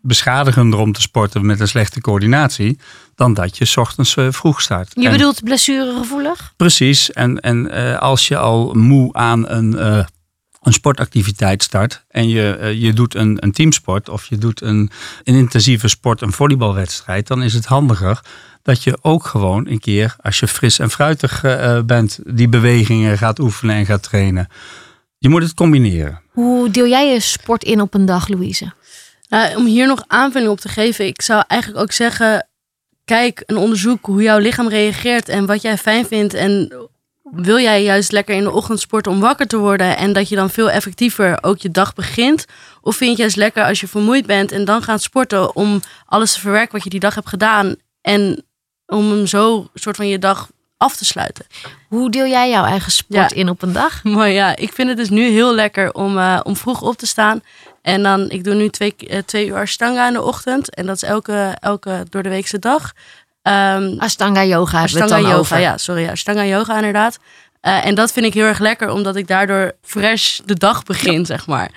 beschadigender 0.00 0.78
om 0.78 0.92
te 0.92 1.00
sporten 1.00 1.46
met 1.46 1.60
een 1.60 1.68
slechte 1.68 2.00
coördinatie, 2.00 2.78
dan 3.14 3.34
dat 3.34 3.56
je 3.58 3.64
's 3.64 3.76
ochtends 3.76 4.16
vroeg 4.30 4.60
start. 4.60 4.92
Je 4.94 5.06
En- 5.06 5.12
bedoelt 5.12 5.44
blessuregevoelig? 5.44 6.52
Precies. 6.56 7.12
En, 7.12 7.40
en 7.40 7.70
als 8.00 8.28
je 8.28 8.36
al 8.36 8.74
moe 8.74 9.12
aan 9.12 9.48
een, 9.48 9.84
een 10.62 10.72
sportactiviteit 10.72 11.62
start 11.62 12.04
en 12.08 12.28
je, 12.28 12.74
je 12.78 12.92
doet 12.92 13.14
een, 13.14 13.36
een 13.40 13.52
teamsport 13.52 14.08
of 14.08 14.26
je 14.26 14.38
doet 14.38 14.62
een, 14.62 14.90
een 15.24 15.34
intensieve 15.34 15.88
sport, 15.88 16.20
een 16.20 16.32
volleybalwedstrijd, 16.32 17.26
dan 17.26 17.42
is 17.42 17.54
het 17.54 17.66
handiger 17.66 18.20
dat 18.62 18.82
je 18.82 18.98
ook 19.00 19.26
gewoon 19.26 19.68
een 19.68 19.80
keer, 19.80 20.16
als 20.22 20.38
je 20.40 20.48
fris 20.48 20.78
en 20.78 20.90
fruitig 20.90 21.40
bent, 21.86 22.18
die 22.26 22.48
bewegingen 22.48 23.18
gaat 23.18 23.38
oefenen 23.38 23.76
en 23.76 23.86
gaat 23.86 24.02
trainen. 24.02 24.48
Je 25.20 25.28
moet 25.28 25.42
het 25.42 25.54
combineren. 25.54 26.20
Hoe 26.30 26.70
deel 26.70 26.86
jij 26.86 27.12
je 27.12 27.20
sport 27.20 27.64
in 27.64 27.80
op 27.80 27.94
een 27.94 28.04
dag, 28.04 28.28
Louise? 28.28 28.72
Nou, 29.28 29.56
om 29.56 29.66
hier 29.66 29.86
nog 29.86 30.04
aanvulling 30.06 30.50
op 30.50 30.60
te 30.60 30.68
geven, 30.68 31.06
ik 31.06 31.22
zou 31.22 31.44
eigenlijk 31.46 31.82
ook 31.82 31.92
zeggen: 31.92 32.48
kijk 33.04 33.40
en 33.40 33.56
onderzoek 33.56 34.06
hoe 34.06 34.22
jouw 34.22 34.38
lichaam 34.38 34.68
reageert 34.68 35.28
en 35.28 35.46
wat 35.46 35.62
jij 35.62 35.78
fijn 35.78 36.06
vindt. 36.06 36.34
En 36.34 36.72
wil 37.22 37.58
jij 37.58 37.82
juist 37.82 38.12
lekker 38.12 38.34
in 38.34 38.42
de 38.42 38.50
ochtend 38.50 38.80
sporten 38.80 39.12
om 39.12 39.20
wakker 39.20 39.46
te 39.46 39.56
worden 39.56 39.96
en 39.96 40.12
dat 40.12 40.28
je 40.28 40.36
dan 40.36 40.50
veel 40.50 40.70
effectiever 40.70 41.38
ook 41.40 41.58
je 41.58 41.70
dag 41.70 41.94
begint? 41.94 42.44
Of 42.80 42.96
vind 42.96 43.04
je 43.04 43.08
het 43.08 43.18
juist 43.18 43.36
lekker 43.36 43.64
als 43.64 43.80
je 43.80 43.88
vermoeid 43.88 44.26
bent 44.26 44.52
en 44.52 44.64
dan 44.64 44.82
gaat 44.82 45.02
sporten 45.02 45.56
om 45.56 45.80
alles 46.06 46.32
te 46.32 46.40
verwerken 46.40 46.72
wat 46.72 46.84
je 46.84 46.90
die 46.90 47.00
dag 47.00 47.14
hebt 47.14 47.28
gedaan 47.28 47.76
en 48.00 48.44
om 48.86 49.10
hem 49.10 49.26
zo 49.26 49.68
soort 49.74 49.96
van 49.96 50.08
je 50.08 50.18
dag 50.18 50.50
af 50.80 50.96
te 50.96 51.04
sluiten? 51.04 51.46
Hoe 51.88 52.10
deel 52.10 52.26
jij 52.26 52.50
jouw 52.50 52.64
eigen 52.64 52.92
sport 52.92 53.30
Ja. 53.30 53.36
in 53.36 53.48
op 53.48 53.62
een 53.62 53.72
dag? 53.72 54.04
Maar 54.16 54.28
ja, 54.30 54.56
ik 54.56 54.72
vind 54.72 54.88
het 54.88 54.96
dus 54.96 55.08
nu 55.10 55.28
heel 55.28 55.54
lekker 55.54 55.92
om, 55.92 56.18
eh, 56.18 56.40
om 56.42 56.56
vroeg 56.56 56.82
op 56.82 56.96
te 56.96 57.06
staan. 57.06 57.42
En 57.82 58.02
dan, 58.02 58.30
ik 58.30 58.44
doe 58.44 58.54
nu 58.54 58.68
twee, 58.68 58.94
eh, 58.96 59.18
twee 59.18 59.46
uur 59.46 59.56
Ashtanga 59.56 60.06
in 60.06 60.12
de 60.12 60.22
ochtend. 60.22 60.74
En 60.74 60.86
dat 60.86 60.96
is 60.96 61.02
elke, 61.02 61.56
elke 61.60 62.06
door 62.10 62.22
de 62.22 62.28
weekse 62.28 62.58
dag. 62.58 62.92
Ehm 63.42 63.94
Ashtanga 63.98 64.44
yoga 64.44 64.82
Ashtanga 64.82 65.06
dan 65.06 65.22
yoga, 65.22 65.34
over. 65.36 65.58
ja, 65.60 65.76
sorry. 65.76 66.08
Ashtanga 66.08 66.44
yoga 66.44 66.74
inderdaad. 66.76 67.18
Eh, 67.60 67.86
en 67.86 67.94
dat 67.94 68.12
vind 68.12 68.26
ik 68.26 68.34
heel 68.34 68.44
erg 68.46 68.58
lekker, 68.58 68.90
omdat 68.90 69.16
ik 69.16 69.26
daardoor 69.26 69.72
fresh 69.82 70.38
de 70.44 70.54
dag 70.54 70.82
begin, 70.82 71.26
zeg 71.26 71.46
maar. 71.46 71.70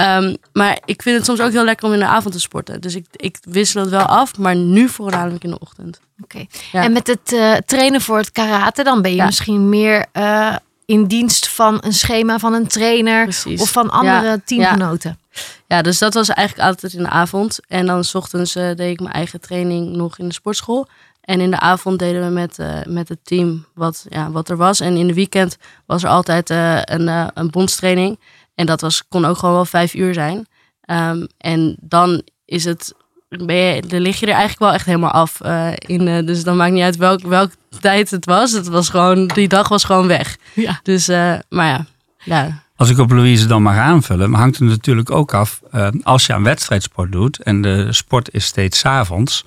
Ehm, 0.00 0.34
maar 0.52 0.78
ik 0.84 1.02
vind 1.02 1.16
het 1.16 1.24
soms 1.24 1.40
ook 1.40 1.50
heel 1.52 1.64
lekker 1.64 1.86
om 1.86 1.92
in 1.92 1.98
de 1.98 2.06
avond 2.06 2.34
te 2.34 2.40
sporten. 2.40 2.80
Dus 2.80 2.94
ik, 2.94 3.06
ik 3.16 3.38
wissel 3.42 3.80
het 3.80 3.90
wel 3.90 4.04
af, 4.04 4.38
maar 4.38 4.56
nu 4.56 4.88
voornamelijk 4.88 5.44
in 5.44 5.50
de 5.50 5.58
ochtend. 5.58 6.00
Oké. 6.22 6.44
Ja. 6.72 6.82
En 6.82 6.92
met 6.92 7.06
het 7.06 7.32
eh, 7.32 7.52
trainen 7.66 8.00
voor 8.00 8.16
het 8.18 8.32
karate, 8.32 8.82
dan 8.82 9.02
ben 9.02 9.10
je 9.10 9.16
Ja. 9.16 9.24
misschien 9.24 9.68
meer 9.68 10.06
eh, 10.12 10.56
in 10.84 11.04
dienst 11.04 11.48
van 11.48 11.78
een 11.80 11.92
schema 11.92 12.38
van 12.38 12.52
een 12.52 12.66
trainer 12.66 13.22
Precies. 13.22 13.60
of 13.60 13.70
van 13.70 13.90
andere 13.90 14.26
Ja, 14.26 14.36
teamgenoten. 14.44 15.18
Ja, 15.66 15.82
dus 15.82 15.98
dat 15.98 16.14
was 16.14 16.28
eigenlijk 16.28 16.68
altijd 16.68 16.92
in 16.92 17.02
de 17.02 17.08
avond. 17.08 17.58
En 17.68 17.86
dan 17.86 18.04
s 18.04 18.14
ochtends 18.14 18.54
eh, 18.56 18.64
deed 18.74 18.90
ik 18.92 19.00
mijn 19.00 19.14
eigen 19.14 19.40
training 19.40 19.96
nog 19.96 20.18
in 20.18 20.28
de 20.28 20.34
sportschool. 20.34 20.86
En 21.20 21.40
in 21.40 21.50
de 21.50 21.60
avond 21.60 21.98
deden 21.98 22.22
we 22.26 22.30
met, 22.32 22.58
met 22.88 23.08
het 23.08 23.18
team 23.22 23.64
wat, 23.74 24.06
ja, 24.08 24.30
wat 24.30 24.48
er 24.48 24.56
was. 24.56 24.80
En 24.80 24.96
in 24.96 25.06
de 25.06 25.14
weekend 25.14 25.56
was 25.86 26.02
er 26.02 26.08
altijd 26.08 26.50
een, 26.50 27.08
eh, 27.08 27.26
een 27.34 27.50
bondstraining. 27.50 28.18
En 28.60 28.66
dat 28.66 28.80
was, 28.80 29.02
kon 29.08 29.24
ook 29.24 29.38
gewoon 29.38 29.54
wel 29.54 29.64
vijf 29.64 29.94
uur 29.94 30.14
zijn. 30.14 30.46
Ehm, 30.80 31.26
en 31.38 31.76
dan 31.80 32.22
is 32.44 32.64
het, 32.64 32.94
ben 33.28 33.56
je, 33.56 33.82
dan 33.82 34.00
lig 34.00 34.20
je 34.20 34.26
er 34.26 34.32
eigenlijk 34.32 34.60
wel 34.60 34.72
echt 34.72 34.86
helemaal 34.86 35.10
af. 35.10 35.40
eh, 35.40 35.72
in, 35.76 36.08
eh, 36.08 36.26
dus 36.26 36.44
dan 36.44 36.56
maakt 36.56 36.72
niet 36.72 36.82
uit 36.82 36.96
welk, 36.96 37.20
welke 37.20 37.54
tijd 37.80 38.10
het 38.10 38.24
was. 38.24 38.52
Het 38.52 38.68
was 38.68 38.88
gewoon, 38.88 39.26
die 39.26 39.48
dag 39.48 39.68
was 39.68 39.84
gewoon 39.84 40.06
weg. 40.06 40.36
Ja. 40.54 40.80
Dus, 40.82 41.08
eh, 41.08 41.34
maar 41.48 41.66
ja, 41.66 41.86
ja, 42.24 42.62
Als 42.76 42.90
ik 42.90 42.98
op 42.98 43.10
Louise 43.10 43.46
dan 43.46 43.62
mag 43.62 43.76
aanvullen, 43.76 44.34
hangt 44.34 44.58
het 44.58 44.68
natuurlijk 44.68 45.10
ook 45.10 45.34
af 45.34 45.60
eh, 45.70 45.88
als 46.02 46.26
je 46.26 46.32
aan 46.32 46.42
wedstrijdsport 46.42 47.12
doet 47.12 47.42
en 47.42 47.62
de 47.62 47.92
sport 47.92 48.34
is 48.34 48.44
steeds 48.44 48.78
's 48.78 48.84
avonds. 48.84 49.44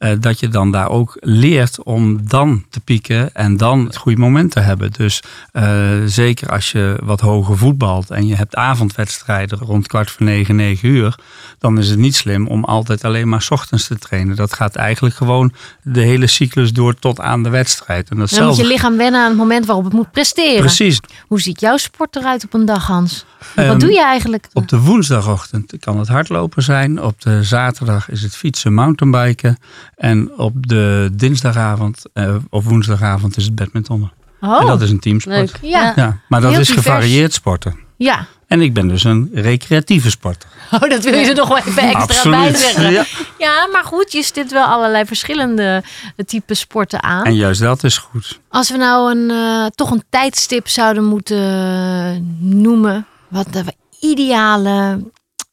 Eh, 0.00 0.12
dat 0.20 0.40
je 0.40 0.48
dan 0.48 0.70
daar 0.70 0.88
ook 0.88 1.16
leert 1.20 1.82
om 1.82 2.28
dan 2.28 2.64
te 2.70 2.80
pieken 2.80 3.34
en 3.34 3.56
dan 3.56 3.84
het 3.84 3.96
goede 3.96 4.18
moment 4.18 4.50
te 4.50 4.60
hebben. 4.60 4.92
Dus 4.92 5.22
eh, 5.52 5.88
zeker 6.06 6.48
als 6.48 6.72
je 6.72 6.98
wat 7.02 7.20
hoger 7.20 7.58
voetbalt 7.58 8.10
en 8.10 8.26
je 8.26 8.34
hebt 8.34 8.54
avondwedstrijden 8.54 9.58
rond 9.58 9.86
kwart 9.86 10.10
voor 10.10 10.26
negen, 10.26 10.56
negen 10.56 10.88
uur, 10.88 11.14
dan 11.58 11.78
is 11.78 11.88
het 11.88 11.98
niet 11.98 12.16
slim 12.16 12.46
om 12.46 12.64
altijd 12.64 13.04
alleen 13.04 13.28
maar 13.28 13.42
's 13.42 13.50
ochtends 13.50 13.86
te 13.86 13.98
trainen. 13.98 14.36
Dat 14.36 14.52
gaat 14.52 14.76
eigenlijk 14.76 15.14
gewoon 15.14 15.52
de 15.82 16.00
hele 16.00 16.26
cyclus 16.26 16.72
door 16.72 16.94
tot 16.94 17.20
aan 17.20 17.42
de 17.42 17.50
wedstrijd. 17.50 18.10
En 18.10 18.16
Dan 18.16 18.46
moet 18.46 18.56
je 18.56 18.66
lichaam 18.66 18.96
wennen 18.96 19.20
aan 19.20 19.28
het 19.28 19.38
moment 19.38 19.66
waarop 19.66 19.84
het 19.84 19.92
moet 19.94 20.10
presteren. 20.10 20.60
Precies. 20.60 21.00
Hoe 21.26 21.40
ziet 21.40 21.60
jouw 21.60 21.76
sport 21.76 22.16
eruit 22.16 22.44
op 22.44 22.54
een 22.54 22.64
dag, 22.64 22.86
Hans? 22.86 23.24
Ehm, 23.54 23.68
Wat 23.68 23.80
doe 23.80 23.92
je 23.92 24.04
eigenlijk? 24.04 24.48
Op 24.52 24.68
de 24.68 24.78
woensdagochtend 24.78 25.72
kan 25.80 25.98
het 25.98 26.08
hardlopen 26.08 26.62
zijn. 26.62 27.02
Op 27.02 27.20
de 27.20 27.42
zaterdag 27.42 28.10
is 28.10 28.22
het 28.22 28.36
fietsen, 28.36 28.74
mountainbiken. 28.74 29.58
En 30.00 30.30
op 30.38 30.66
de 30.68 31.10
dinsdagavond 31.12 32.02
eh, 32.12 32.34
of 32.50 32.64
woensdagavond 32.64 33.36
is 33.36 33.44
het 33.44 33.54
badmintonnen. 33.54 34.12
Oh, 34.40 34.60
En 34.60 34.66
dat 34.66 34.80
is 34.82 34.90
een 34.90 35.00
teamsport. 35.00 35.36
leuk. 35.36 35.58
Ja. 35.62 35.92
Ja, 35.96 36.18
maar 36.28 36.40
dat 36.40 36.50
Heel 36.50 36.60
is 36.60 36.66
divers. 36.66 36.86
gevarieerd 36.86 37.32
sporten. 37.32 37.76
ja. 37.96 38.26
En 38.46 38.60
ik 38.60 38.74
ben 38.74 38.88
dus 38.88 39.04
een 39.04 39.30
recreatieve 39.34 40.10
sporter. 40.10 40.48
Oh, 40.72 40.80
dat 40.90 41.04
wil 41.04 41.14
je 41.14 41.26
er 41.28 41.34
nog 41.34 41.48
wel 41.48 41.58
even 41.58 41.82
extra 41.94 42.30
bij 42.30 42.54
zeggen. 42.54 42.90
Ja. 42.92 43.04
Ja, 43.38 43.68
maar 43.72 43.84
goed, 43.84 44.12
je 44.12 44.22
stipt 44.22 44.52
wel 44.52 44.64
allerlei 44.66 45.04
verschillende 45.04 45.82
type 46.26 46.54
sporten 46.54 47.02
aan. 47.02 47.24
En 47.24 47.34
juist 47.34 47.60
dat 47.60 47.84
is 47.84 47.98
goed. 47.98 48.40
Als 48.48 48.70
we 48.70 48.76
nou 48.76 49.10
een, 49.16 49.30
eh, 49.30 49.66
toch 49.74 49.90
een 49.90 50.02
tijdstip 50.10 50.68
zouden 50.68 51.04
moeten 51.04 52.36
noemen, 52.38 53.06
wat 53.28 53.46
de 53.52 53.64
ideale 54.00 55.02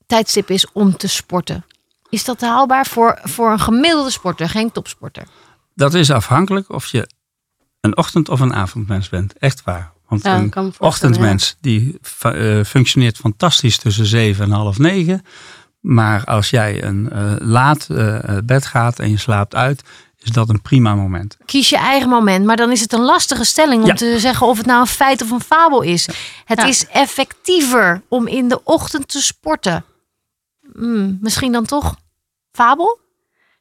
tijdstip 0.08 0.50
is 0.50 0.72
om 0.72 0.98
te 0.98 1.08
sporten. 1.08 1.66
Is 2.10 2.24
dat 2.26 2.42
haalbaar 2.42 2.86
voor, 2.86 3.20
voor 3.24 3.52
een 3.52 3.60
gemiddelde 3.60 4.10
sporter, 4.10 4.50
geen 4.50 4.72
topsporter? 4.72 5.24
Dat 5.76 5.94
is 5.94 6.12
afhankelijk 6.12 6.70
of 6.74 6.86
je 6.88 7.10
een 7.82 7.98
ochtend- 7.98 8.30
of 8.30 8.40
een 8.40 8.54
avondmens 8.54 9.10
bent. 9.10 9.34
Echt 9.38 9.64
waar. 9.64 9.92
Want 10.08 10.24
Ja, 10.24 10.36
een 10.38 10.74
ochtendmens 10.78 11.56
die 11.62 12.00
eh, 12.22 12.64
functioneert 12.64 13.18
fantastisch 13.18 13.78
tussen 13.78 14.06
zeven 14.06 14.46
en 14.46 14.52
half 14.52 14.78
negen. 14.78 15.26
Maar 15.80 16.24
als 16.26 16.50
jij 16.50 16.84
een 16.84 17.10
eh, 17.12 17.34
laat 17.40 17.88
eh, 17.90 18.20
bed 18.44 18.66
gaat 18.66 19.00
en 19.00 19.10
je 19.10 19.18
slaapt 19.18 19.56
uit, 19.56 19.84
is 20.20 20.32
dat 20.32 20.50
een 20.50 20.62
prima 20.62 20.96
moment. 20.96 21.38
Kies 21.46 21.70
je 21.70 21.78
eigen 21.78 22.10
moment, 22.10 22.46
maar 22.46 22.56
dan 22.56 22.72
is 22.72 22.82
het 22.82 22.94
een 22.94 23.02
lastige 23.04 23.44
stelling 23.44 23.82
om 23.82 23.88
Ja. 23.88 23.94
te 23.96 24.20
zeggen 24.20 24.48
of 24.48 24.58
het 24.58 24.66
nou 24.66 24.80
een 24.80 24.88
feit 24.88 25.22
of 25.22 25.32
een 25.32 25.42
fabel 25.42 25.82
is. 25.82 26.10
Het 26.46 26.64
is 26.64 26.88
effectiever 26.88 28.02
om 28.08 28.28
in 28.28 28.48
de 28.50 28.64
ochtend 28.64 29.08
te 29.08 29.22
sporten. 29.22 29.84
Hmm, 30.78 31.18
misschien 31.22 31.52
dan 31.52 31.66
toch 31.66 31.96
fabel? 32.52 33.00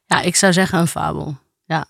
Ja, 0.05 0.21
ik 0.21 0.35
zou 0.35 0.53
zeggen 0.53 0.79
een 0.79 0.87
fabel. 0.87 1.37
Ja. 1.65 1.85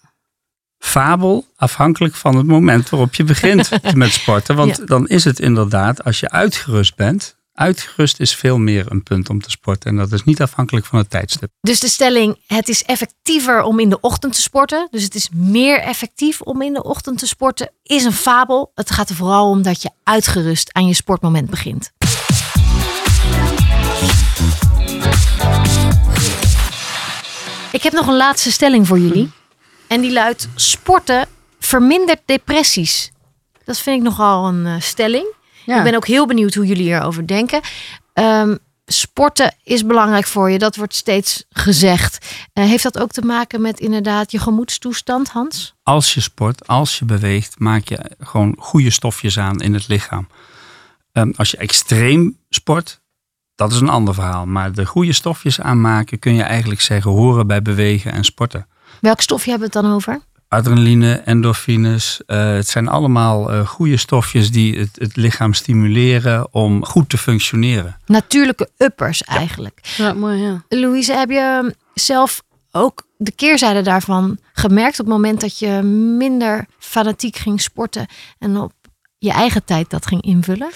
Fabel, 0.79 1.45
afhankelijk 1.55 2.15
van 2.15 2.35
het 2.35 2.47
moment 2.47 2.89
waarop 2.89 3.15
je 3.15 3.23
begint 3.23 3.69
met 3.95 4.11
sporten. 4.13 4.55
Want 4.55 4.77
Ja. 4.77 4.85
dan 4.85 5.07
is 5.07 5.23
het 5.23 5.39
inderdaad, 5.39 6.03
als 6.03 6.19
je 6.19 6.29
uitgerust 6.29 6.95
bent. 6.95 7.35
Uitgerust 7.53 8.19
is 8.19 8.35
veel 8.35 8.57
meer 8.57 8.91
een 8.91 9.03
punt 9.03 9.29
om 9.29 9.41
te 9.41 9.49
sporten. 9.49 9.89
En 9.91 9.97
dat 9.97 10.11
is 10.11 10.23
niet 10.23 10.41
afhankelijk 10.41 10.85
van 10.85 10.99
het 10.99 11.09
tijdstip. 11.09 11.49
Dus 11.61 11.79
de 11.79 11.87
stelling, 11.87 12.43
het 12.47 12.69
is 12.69 12.83
effectiever 12.83 13.61
om 13.63 13.79
in 13.79 13.89
de 13.89 13.99
ochtend 13.99 14.33
te 14.33 14.41
sporten. 14.41 14.87
Dus 14.91 15.03
het 15.03 15.15
is 15.15 15.29
meer 15.33 15.79
effectief 15.79 16.41
om 16.41 16.61
in 16.61 16.73
de 16.73 16.83
ochtend 16.83 17.17
te 17.17 17.27
sporten, 17.27 17.71
is 17.83 18.03
een 18.03 18.11
fabel. 18.13 18.71
Het 18.75 18.91
gaat 18.91 19.09
er 19.09 19.15
vooral 19.15 19.49
om 19.49 19.61
dat 19.61 19.81
je 19.81 19.89
uitgerust 20.03 20.73
aan 20.73 20.87
je 20.87 20.93
sportmoment 20.93 21.49
begint. 21.49 21.91
Ik 27.71 27.83
heb 27.83 27.93
nog 27.93 28.07
een 28.07 28.17
laatste 28.17 28.51
stelling 28.51 28.87
voor 28.87 28.99
jullie. 28.99 29.31
En 29.87 30.01
die 30.01 30.11
luidt, 30.11 30.47
sporten 30.55 31.27
vermindert 31.59 32.21
depressies. 32.25 33.11
Dat 33.63 33.79
vind 33.79 33.97
ik 33.97 34.03
nogal 34.03 34.47
een 34.47 34.65
eh, 34.65 34.79
stelling. 34.79 35.25
Ja. 35.65 35.77
Ik 35.77 35.83
ben 35.83 35.95
ook 35.95 36.07
heel 36.07 36.27
benieuwd 36.27 36.53
hoe 36.53 36.65
jullie 36.65 36.89
erover 36.89 37.27
denken. 37.27 37.61
Ehm, 38.13 38.55
sporten 38.85 39.55
is 39.63 39.85
belangrijk 39.85 40.27
voor 40.27 40.49
je. 40.49 40.57
Dat 40.57 40.75
wordt 40.75 40.95
steeds 40.95 41.45
gezegd. 41.49 42.25
Eh, 42.53 42.63
heeft 42.63 42.83
dat 42.83 42.99
ook 42.99 43.11
te 43.11 43.21
maken 43.21 43.61
met 43.61 43.79
inderdaad 43.79 44.31
je 44.31 44.39
gemoedstoestand, 44.39 45.29
Hans? 45.29 45.75
Als 45.83 46.13
je 46.13 46.21
sport, 46.21 46.67
als 46.67 46.99
je 46.99 47.05
beweegt, 47.05 47.59
maak 47.59 47.87
je 47.87 48.11
gewoon 48.19 48.55
goede 48.59 48.91
stofjes 48.91 49.39
aan 49.39 49.61
in 49.61 49.73
het 49.73 49.87
lichaam. 49.87 50.27
Ehm, 51.11 51.31
als 51.35 51.51
je 51.51 51.57
extreem 51.57 52.37
sport, 52.49 53.01
dat 53.57 53.71
is 53.71 53.79
een 53.79 53.89
ander 53.89 54.13
verhaal. 54.13 54.45
Maar 54.45 54.71
de 54.71 54.85
goede 54.85 55.13
stofjes 55.13 55.61
aanmaken 55.61 56.19
kun 56.19 56.33
je 56.33 56.43
eigenlijk 56.43 56.81
zeggen 56.81 57.11
horen 57.11 57.47
bij 57.47 57.61
bewegen 57.61 58.11
en 58.11 58.23
sporten. 58.23 58.67
Welk 59.01 59.21
stofje 59.21 59.49
hebben 59.49 59.69
we 59.69 59.77
het 59.77 59.85
dan 59.85 59.95
over? 59.95 60.19
Adrenaline, 60.47 61.13
endorfines, 61.13 62.21
eh, 62.25 62.51
het 62.53 62.67
zijn 62.67 62.87
allemaal 62.87 63.51
eh, 63.51 63.67
goede 63.67 63.97
stofjes 63.97 64.51
die 64.51 64.79
het, 64.79 64.89
het 64.93 65.15
lichaam 65.15 65.53
stimuleren 65.53 66.53
om 66.53 66.85
goed 66.85 67.09
te 67.09 67.17
functioneren. 67.17 67.97
Natuurlijke 68.05 68.69
uppers 68.77 69.23
eigenlijk. 69.23 69.79
Ja, 69.97 70.13
mooi, 70.13 70.41
ja. 70.41 70.63
Louise, 70.69 71.13
heb 71.13 71.29
je 71.29 71.75
zelf 71.93 72.43
ook 72.71 73.03
de 73.17 73.31
keerzijde 73.31 73.81
daarvan 73.81 74.37
gemerkt 74.53 74.99
op 74.99 75.05
het 75.05 75.15
moment 75.15 75.41
dat 75.41 75.59
je 75.59 75.81
minder 76.17 76.65
fanatiek 76.79 77.35
ging 77.35 77.61
sporten 77.61 78.05
en 78.39 78.57
op 78.57 78.73
je 79.17 79.31
eigen 79.31 79.63
tijd 79.63 79.89
dat 79.89 80.07
ging 80.07 80.21
invullen? 80.21 80.69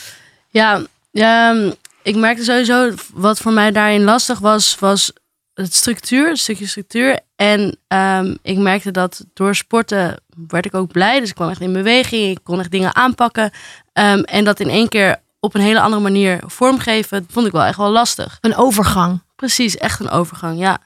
Ja, 0.49 0.81
ja, 1.11 1.55
ik 2.03 2.15
merkte 2.15 2.43
sowieso, 2.43 2.91
wat 3.13 3.39
voor 3.39 3.53
mij 3.53 3.71
daarin 3.71 4.03
lastig 4.03 4.39
was, 4.39 4.79
was 4.79 5.13
het 5.53 5.73
structuur, 5.73 6.29
een 6.29 6.37
stukje 6.37 6.67
structuur. 6.67 7.19
En 7.35 7.77
ehm, 7.87 8.35
ik 8.41 8.57
merkte 8.57 8.91
dat 8.91 9.25
door 9.33 9.55
sporten 9.55 10.23
werd 10.47 10.65
ik 10.65 10.75
ook 10.75 10.91
blij. 10.91 11.19
Dus 11.19 11.29
ik 11.29 11.35
kwam 11.35 11.49
echt 11.49 11.61
in 11.61 11.73
beweging, 11.73 12.29
ik 12.29 12.43
kon 12.43 12.59
echt 12.59 12.71
dingen 12.71 12.95
aanpakken. 12.95 13.51
Ehm, 13.93 14.19
en 14.19 14.43
dat 14.43 14.59
in 14.59 14.69
één 14.69 14.89
keer 14.89 15.21
op 15.39 15.55
een 15.55 15.61
hele 15.61 15.81
andere 15.81 16.01
manier 16.01 16.39
vormgeven, 16.45 17.25
vond 17.29 17.45
ik 17.45 17.51
wel 17.51 17.63
echt 17.63 17.77
wel 17.77 17.91
lastig. 17.91 18.37
Een 18.41 18.55
overgang. 18.55 19.23
Precies, 19.35 19.77
echt 19.77 19.99
een 19.99 20.09
overgang, 20.09 20.59
ja. 20.59 20.79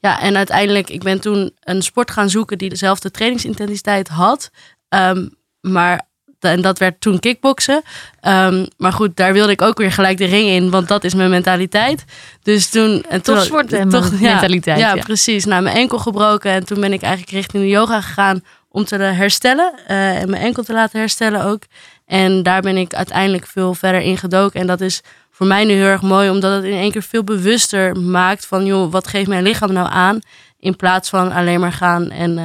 Ja, 0.00 0.20
en 0.20 0.36
uiteindelijk, 0.36 0.90
ik 0.90 1.02
ben 1.02 1.20
toen 1.20 1.54
een 1.60 1.82
sport 1.82 2.10
gaan 2.10 2.30
zoeken 2.30 2.58
die 2.58 2.68
dezelfde 2.68 3.10
trainingsintensiteit 3.10 4.08
had. 4.08 4.50
Ehm, 4.88 5.28
maar, 5.60 6.08
en 6.48 6.60
dat 6.62 6.78
werd 6.78 7.00
toen 7.00 7.18
kickboksen. 7.18 7.82
Ehm, 8.20 8.66
maar 8.76 8.92
goed, 8.92 9.16
daar 9.16 9.32
wilde 9.32 9.52
ik 9.52 9.62
ook 9.62 9.78
weer 9.78 9.92
gelijk 9.92 10.18
de 10.18 10.24
ring 10.24 10.48
in, 10.48 10.70
want 10.70 10.88
dat 10.88 11.04
is 11.04 11.14
mijn 11.14 11.30
mentaliteit. 11.30 12.04
Dus 12.42 12.68
toen... 12.70 13.04
En 13.08 13.22
toen 13.22 13.34
Topsport 13.34 13.72
en 13.72 13.88
toch- 13.88 14.10
ja, 14.20 14.30
mentaliteit, 14.30 14.78
Ja, 14.78 14.94
ja. 14.94 15.02
precies. 15.02 15.44
Nou, 15.44 15.62
mijn 15.62 15.76
enkel 15.76 15.98
gebroken 15.98 16.50
en 16.50 16.64
toen 16.64 16.80
ben 16.80 16.92
ik 16.92 17.02
eigenlijk 17.02 17.32
richting 17.32 17.62
de 17.62 17.68
yoga 17.68 18.00
gegaan 18.00 18.44
om 18.68 18.84
te 18.84 18.96
herstellen. 18.96 19.72
eh, 19.86 20.20
en 20.22 20.30
mijn 20.30 20.42
enkel 20.42 20.62
te 20.62 20.72
laten 20.72 20.98
herstellen 20.98 21.44
ook. 21.44 21.62
En 22.06 22.42
daar 22.42 22.60
ben 22.62 22.76
ik 22.76 22.94
uiteindelijk 22.94 23.46
veel 23.46 23.74
verder 23.74 24.00
in 24.00 24.18
gedoken. 24.18 24.60
En 24.60 24.66
dat 24.66 24.80
is 24.80 25.02
voor 25.30 25.46
mij 25.46 25.64
nu 25.64 25.72
heel 25.72 25.84
erg 25.86 26.02
mooi, 26.02 26.30
omdat 26.30 26.52
het 26.54 26.64
in 26.64 26.78
één 26.78 26.90
keer 26.92 27.02
veel 27.02 27.24
bewuster 27.24 27.96
maakt 27.96 28.46
van, 28.46 28.64
joh, 28.66 28.92
wat 28.92 29.06
geeft 29.08 29.28
mijn 29.28 29.42
lichaam 29.42 29.72
nou 29.72 29.88
aan? 29.90 30.18
In 30.60 30.76
plaats 30.76 31.08
van 31.08 31.32
alleen 31.32 31.60
maar 31.60 31.72
gaan 31.72 32.10
en, 32.10 32.38
eh, 32.38 32.44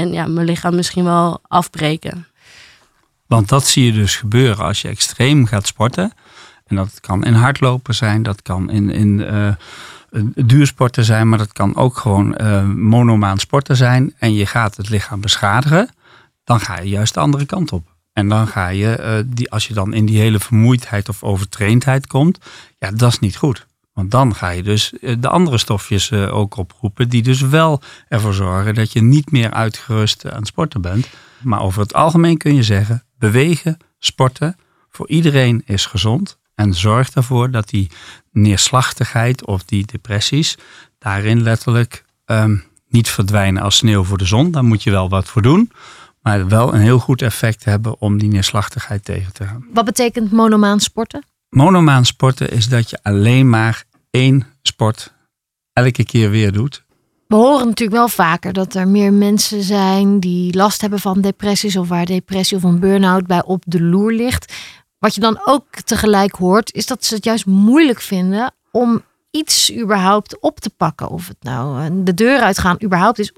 en 0.00 0.12
ja, 0.12 0.26
mijn 0.26 0.46
lichaam 0.46 0.74
misschien 0.74 1.04
wel 1.04 1.40
afbreken. 1.48 2.26
Want 3.28 3.48
dat 3.48 3.66
zie 3.66 3.84
je 3.84 3.92
dus 3.92 4.16
gebeuren 4.16 4.64
als 4.64 4.82
je 4.82 4.88
extreem 4.88 5.46
gaat 5.46 5.66
sporten. 5.66 6.12
En 6.66 6.76
dat 6.76 7.00
kan 7.00 7.24
in 7.24 7.34
hardlopen 7.34 7.94
zijn, 7.94 8.22
dat 8.22 8.42
kan 8.42 8.70
in, 8.70 8.90
in 8.90 9.24
eh, 9.24 9.52
duursporten 10.34 11.04
zijn, 11.04 11.28
maar 11.28 11.38
dat 11.38 11.52
kan 11.52 11.76
ook 11.76 11.96
gewoon 11.96 12.36
eh 12.36 12.64
monomaan 12.64 13.38
sporten 13.38 13.76
zijn. 13.76 14.14
En 14.18 14.34
je 14.34 14.46
gaat 14.46 14.76
het 14.76 14.88
lichaam 14.88 15.20
beschadigen, 15.20 15.90
dan 16.44 16.60
ga 16.60 16.80
je 16.80 16.88
juist 16.88 17.14
de 17.14 17.20
andere 17.20 17.46
kant 17.46 17.72
op. 17.72 17.96
En 18.12 18.28
dan 18.28 18.46
ga 18.46 18.68
je, 18.68 19.24
die, 19.26 19.50
als 19.50 19.66
je 19.68 19.74
dan 19.74 19.94
in 19.94 20.06
die 20.06 20.18
hele 20.18 20.38
vermoeidheid 20.38 21.08
of 21.08 21.22
overtraindheid 21.22 22.06
komt, 22.06 22.38
ja, 22.78 22.90
dat 22.90 23.12
is 23.12 23.18
niet 23.18 23.36
goed. 23.36 23.66
Want 23.92 24.10
dan 24.10 24.34
ga 24.34 24.48
je 24.48 24.62
dus 24.62 24.92
de 25.18 25.28
andere 25.28 25.58
stofjes 25.58 26.12
ook 26.12 26.56
oproepen, 26.56 27.08
die 27.08 27.22
dus 27.22 27.40
wel 27.40 27.82
ervoor 28.08 28.34
zorgen 28.34 28.74
dat 28.74 28.92
je 28.92 29.02
niet 29.02 29.30
meer 29.30 29.50
uitgerust 29.50 30.30
aan 30.30 30.38
het 30.38 30.46
sporten 30.46 30.80
bent. 30.80 31.08
Maar 31.40 31.60
over 31.60 31.82
het 31.82 31.94
algemeen 31.94 32.36
kun 32.36 32.54
je 32.54 32.62
zeggen, 32.62 33.04
bewegen, 33.18 33.76
sporten 33.98 34.56
voor 34.90 35.08
iedereen 35.08 35.62
is 35.66 35.86
gezond. 35.86 36.38
En 36.54 36.74
zorgt 36.74 37.14
ervoor 37.14 37.50
dat 37.50 37.68
die 37.68 37.90
neerslachtigheid 38.32 39.44
of 39.44 39.64
die 39.64 39.86
depressies 39.86 40.58
daarin 40.98 41.42
letterlijk 41.42 42.04
ehm, 42.24 42.56
niet 42.88 43.08
verdwijnen 43.08 43.62
als 43.62 43.76
sneeuw 43.76 44.04
voor 44.04 44.18
de 44.18 44.24
zon. 44.24 44.50
Daar 44.50 44.64
moet 44.64 44.82
je 44.82 44.90
wel 44.90 45.08
wat 45.08 45.28
voor 45.28 45.42
doen. 45.42 45.72
Maar 46.22 46.48
wel 46.48 46.74
een 46.74 46.80
heel 46.80 46.98
goed 46.98 47.22
effect 47.22 47.64
hebben 47.64 48.00
om 48.00 48.18
die 48.18 48.28
neerslachtigheid 48.28 49.04
tegen 49.04 49.32
te 49.32 49.44
gaan. 49.44 49.66
Wat 49.72 49.84
betekent 49.84 50.32
monomaan 50.32 50.80
sporten? 50.80 51.24
Monomaan 51.48 52.04
sporten 52.04 52.50
is 52.50 52.68
dat 52.68 52.90
je 52.90 52.98
alleen 53.02 53.48
maar 53.48 53.84
één 54.10 54.46
sport 54.62 55.14
elke 55.72 56.04
keer 56.04 56.30
weer 56.30 56.52
doet. 56.52 56.84
We 57.28 57.36
horen 57.36 57.66
natuurlijk 57.66 57.98
wel 57.98 58.08
vaker 58.08 58.52
dat 58.52 58.74
er 58.74 58.88
meer 58.88 59.12
mensen 59.12 59.62
zijn 59.62 60.20
die 60.20 60.56
last 60.56 60.80
hebben 60.80 60.98
van 60.98 61.20
depressies 61.20 61.76
of 61.76 61.88
waar 61.88 62.06
depressie 62.06 62.56
of 62.56 62.62
een 62.62 62.78
burn-out 62.80 63.26
bij 63.26 63.44
op 63.44 63.62
de 63.66 63.82
loer 63.82 64.12
ligt. 64.12 64.54
Wat 64.98 65.14
je 65.14 65.20
dan 65.20 65.40
ook 65.44 65.74
tegelijk 65.84 66.34
hoort, 66.34 66.74
is 66.74 66.86
dat 66.86 67.04
ze 67.04 67.14
het 67.14 67.24
juist 67.24 67.46
moeilijk 67.46 68.00
vinden 68.00 68.54
om 68.70 69.02
iets 69.30 69.74
überhaupt 69.74 70.40
op 70.40 70.60
te 70.60 70.70
pakken. 70.70 71.08
Of 71.08 71.28
het 71.28 71.36
nou 71.40 71.82
eh, 71.82 71.90
de 71.92 72.14
deur 72.14 72.40
uitgaan 72.40 72.82
überhaupt 72.82 73.18
is. 73.18 73.32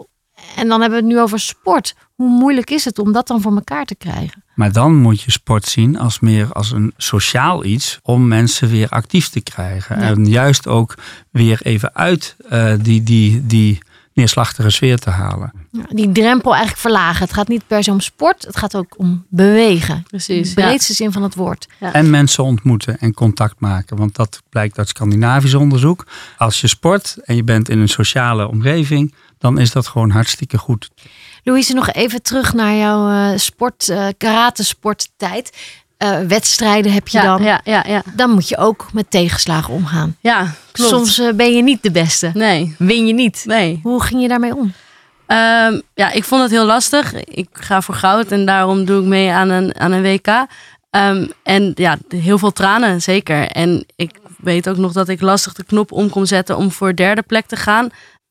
En 0.57 0.69
dan 0.69 0.81
hebben 0.81 0.99
we 0.99 1.05
het 1.07 1.15
nu 1.15 1.21
over 1.21 1.41
sport. 1.41 1.95
Hoe 2.15 2.29
moeilijk 2.29 2.71
is 2.71 2.85
het 2.85 2.99
om 2.99 3.13
dat 3.13 3.27
dan 3.27 3.41
voor 3.41 3.55
elkaar 3.55 3.85
te 3.85 3.97
krijgen? 3.97 4.45
Maar 4.61 4.73
dan 4.73 4.97
moet 4.97 5.23
je 5.23 5.31
sport 5.31 5.67
zien 5.67 5.99
als 5.99 6.21
meer 6.21 6.53
als 6.53 6.73
een 6.73 6.93
sociaal 6.97 7.65
iets 7.65 7.99
om 8.03 8.29
mensen 8.29 8.69
weer 8.69 8.89
actief 8.89 9.29
te 9.29 9.41
krijgen. 9.41 9.97
En 9.97 10.27
juist 10.27 10.67
ook 10.67 10.95
weer 11.31 11.61
even 11.63 11.95
uit 11.95 12.37
uh, 12.51 12.73
die, 12.81 13.03
die, 13.03 13.47
die 13.47 13.79
neerslachtige 14.13 14.71
sfeer 14.71 14.99
te 14.99 15.11
halen. 15.11 15.53
Ja, 15.71 15.85
die 15.89 16.13
drempel 16.13 16.51
eigenlijk 16.51 16.81
verlagen. 16.81 17.25
Het 17.25 17.33
gaat 17.33 17.49
niet 17.49 17.67
per 17.67 17.83
se 17.83 17.91
om 17.91 18.01
sport, 18.01 18.45
het 18.47 18.57
gaat 18.57 18.77
ook 18.77 18.95
om 18.99 19.25
bewegen. 19.29 20.03
Precies. 20.03 20.49
In 20.49 20.55
de 20.55 20.61
breedste 20.61 20.95
zin 20.95 21.13
van 21.13 21.23
het 21.23 21.35
woord. 21.35 21.69
Ja. 21.79 21.93
En 21.93 22.11
mensen 22.11 22.45
ontmoeten 22.45 22.99
en 22.99 23.15
contact 23.15 23.55
maken. 23.59 23.97
Want 23.97 24.15
dat 24.17 24.43
blijkt 24.49 24.79
uit 24.79 24.89
Scandinavisch 24.89 25.55
onderzoek. 25.55 26.07
Als 26.37 26.61
je 26.61 26.67
sport 26.67 27.17
en 27.25 27.37
je 27.37 27.45
bent 27.45 27.69
in 27.69 27.79
een 27.79 27.89
sociale 27.89 28.49
omgeving, 28.49 29.15
dan 29.39 29.59
is 29.59 29.73
dat 29.73 29.87
gewoon 29.87 30.11
hartstikke 30.11 30.59
goed. 30.59 30.91
Louise, 31.45 31.75
nog 31.75 31.93
even 31.93 32.23
terug 32.23 32.55
naar 32.55 32.75
jouw 32.75 33.11
uh, 33.11 33.39
sport, 33.39 33.89
uh, 33.89 34.07
karatesporttijd. 34.19 35.57
Uh, 35.99 36.19
wedstrijden 36.19 36.93
heb 36.93 37.09
je 37.09 37.19
ja, 37.19 37.25
dan. 37.25 37.43
Ja, 37.43 37.61
ja, 37.65 37.85
ja. 37.87 38.03
Dan 38.15 38.31
moet 38.31 38.49
je 38.49 38.57
ook 38.57 38.89
met 38.93 39.11
tegenslagen 39.11 39.75
omgaan. 39.75 40.17
Ja, 40.21 40.55
klopt. 40.73 40.91
Soms 40.91 41.19
uh, 41.19 41.33
ben 41.33 41.53
je 41.53 41.63
niet 41.63 41.83
de 41.83 41.91
beste. 41.91 42.31
Nee. 42.35 42.75
Win 42.79 43.07
je 43.07 43.13
niet. 43.13 43.43
Nee. 43.45 43.81
Hoe 43.83 44.03
ging 44.03 44.23
je 44.23 44.29
daarmee 44.29 44.57
om? 44.57 44.73
Um, 45.27 45.83
ja, 45.95 46.11
ik 46.13 46.25
vond 46.25 46.43
het 46.43 46.51
heel 46.51 46.65
lastig. 46.65 47.15
Ik 47.25 47.49
ga 47.53 47.81
voor 47.81 47.95
goud 47.95 48.33
en 48.33 48.47
daarom 48.47 48.85
doe 48.85 49.03
ik 49.03 49.09
mee 49.09 49.31
aan 49.31 49.49
een, 49.49 49.79
aan 49.79 49.93
een 49.93 50.03
WK. 50.03 50.27
Um, 50.91 51.33
en 51.43 51.73
ja, 51.75 51.99
heel 52.09 52.39
veel 52.39 52.53
tranen, 52.53 53.03
zeker. 53.03 53.49
En 53.49 53.85
ik 53.97 54.11
weet 54.39 54.69
ook 54.69 54.77
nog 54.77 54.93
dat 54.93 55.09
ik 55.09 55.21
lastig 55.21 55.53
de 55.53 55.65
knop 55.65 55.93
om 55.93 56.11
kon 56.11 56.27
zetten 56.27 56.57
om 56.57 56.71
voor 56.71 56.97
derde 56.97 57.23
plek 57.23 57.47
te 57.47 57.57
gaan 57.57 57.89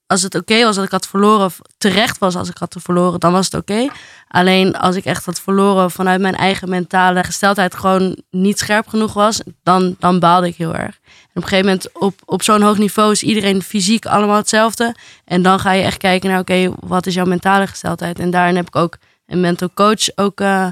als 0.10 0.22
het 0.22 0.36
oké 0.36 0.64
was 0.64 0.76
dat 0.76 0.86
ik 0.86 0.92
had 0.92 1.08
verloren, 1.08 1.46
of 1.46 1.60
terecht 1.78 2.18
was 2.18 2.36
als 2.36 2.50
ik 2.50 2.58
had 2.58 2.76
verloren, 2.80 3.20
dan 3.20 3.32
was 3.32 3.46
het 3.46 3.54
oké. 3.54 3.88
Alleen 4.28 4.78
als 4.78 4.96
ik 4.96 5.06
echt 5.06 5.26
had 5.26 5.40
verloren 5.42 5.92
vanuit 5.92 6.22
mijn 6.22 6.36
eigen 6.36 6.70
mentale 6.70 7.24
gesteldheid 7.24 7.76
gewoon 7.76 8.18
niet 8.30 8.60
scherp 8.60 8.88
genoeg 8.88 9.14
was, 9.14 9.42
dan, 9.64 9.96
dan 10.00 10.20
baalde 10.20 10.48
ik 10.48 10.56
heel 10.56 10.76
erg. 10.76 11.00
En 11.06 11.36
op 11.36 11.36
een 11.36 11.44
gegeven 11.44 11.66
moment 11.66 11.90
op, 11.94 12.20
op 12.26 12.44
zo'n 12.44 12.62
hoog 12.62 12.78
niveau 12.78 13.12
is 13.12 13.24
iedereen 13.24 13.62
fysiek 13.62 14.06
allemaal 14.06 14.36
hetzelfde. 14.36 14.96
En 15.26 15.42
dan 15.42 15.60
ga 15.60 15.72
je 15.72 15.84
echt 15.84 15.98
kijken 15.98 16.30
naar 16.30 16.40
oké, 16.40 16.72
wat 16.80 17.06
is 17.06 17.14
jouw 17.14 17.26
mentale 17.26 17.68
gesteldheid? 17.68 18.20
En 18.20 18.30
daarin 18.30 18.56
heb 18.56 18.68
ik 18.68 18.76
ook 18.76 18.98
een 19.28 19.40
mental 19.40 19.70
coach 19.74 20.16
ook 20.16 20.42
uh, 20.42 20.68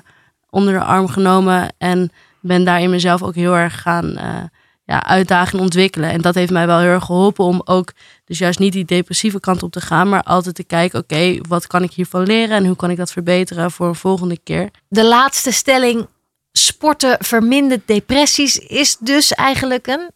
onder 0.49 0.73
de 0.73 0.83
arm 0.83 1.07
genomen 1.07 1.73
en 1.77 2.11
ben 2.41 2.63
daarin 2.63 2.89
mezelf 2.89 3.23
ook 3.23 3.35
heel 3.35 3.55
erg 3.55 3.81
gaan 3.81 4.05
uh, 4.05 4.43
ja, 4.87 5.03
uitdagen 5.03 5.57
en 5.57 5.63
ontwikkelen. 5.63 6.09
En 6.09 6.21
dat 6.21 6.35
heeft 6.35 6.51
mij 6.51 6.67
wel 6.67 6.79
heel 6.79 6.89
erg 6.89 7.05
geholpen 7.05 7.45
om 7.45 7.61
ook 7.65 7.93
dus 8.25 8.37
juist 8.37 8.59
niet 8.59 8.73
die 8.73 8.85
depressieve 8.85 9.39
kant 9.39 9.63
op 9.63 9.71
te 9.71 9.81
gaan, 9.81 10.09
maar 10.09 10.23
altijd 10.23 10.55
te 10.55 10.63
kijken, 10.63 10.99
oké, 10.99 11.37
wat 11.47 11.67
kan 11.67 11.83
ik 11.83 11.91
hiervan 11.91 12.23
leren 12.23 12.55
en 12.55 12.65
hoe 12.65 12.75
kan 12.75 12.89
ik 12.89 12.97
dat 12.97 13.11
verbeteren 13.11 13.71
voor 13.71 13.87
een 13.87 13.95
volgende 13.95 14.37
keer. 14.43 14.69
De 14.87 15.05
laatste 15.05 15.51
stelling, 15.51 16.07
sporten 16.51 17.17
vermindert 17.19 17.81
depressies, 17.87 18.57
is 18.57 18.97
dus 18.99 19.33
eigenlijk 19.33 19.87
een 19.87 20.09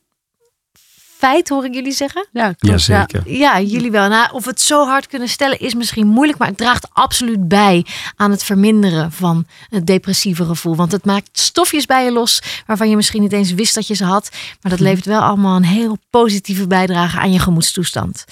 feit, 1.21 1.49
hoor 1.49 1.65
ik 1.65 1.73
jullie 1.73 1.91
zeggen? 1.91 2.27
Ja, 2.31 2.53
klopt. 2.53 2.85
Ja, 2.85 3.07
ja, 3.25 3.61
jullie 3.61 3.91
wel. 3.91 4.09
Nou, 4.09 4.31
of 4.31 4.43
we 4.43 4.49
het 4.49 4.61
zo 4.61 4.85
hard 4.85 5.07
kunnen 5.07 5.27
stellen 5.27 5.59
is 5.59 5.73
misschien 5.73 6.07
moeilijk, 6.07 6.39
maar 6.39 6.47
het 6.47 6.57
draagt 6.57 6.87
absoluut 6.93 7.47
bij 7.47 7.85
aan 8.15 8.31
het 8.31 8.43
verminderen 8.43 9.11
van 9.11 9.45
het 9.69 9.87
depressieve 9.87 10.45
gevoel. 10.45 10.75
Want 10.75 10.91
het 10.91 11.05
maakt 11.05 11.29
stofjes 11.31 11.85
bij 11.85 12.03
je 12.03 12.11
los 12.11 12.41
waarvan 12.65 12.89
je 12.89 12.95
misschien 12.95 13.21
niet 13.21 13.33
eens 13.33 13.53
wist 13.53 13.75
dat 13.75 13.87
je 13.87 13.93
ze 13.93 14.05
had. 14.05 14.29
Maar 14.61 14.71
dat 14.71 14.79
levert 14.79 15.05
wel 15.05 15.21
allemaal 15.21 15.55
een 15.55 15.63
heel 15.63 15.97
positieve 16.09 16.67
bijdrage 16.67 17.19
aan 17.19 17.31
je 17.31 17.39
gemoedstoestand. 17.39 18.25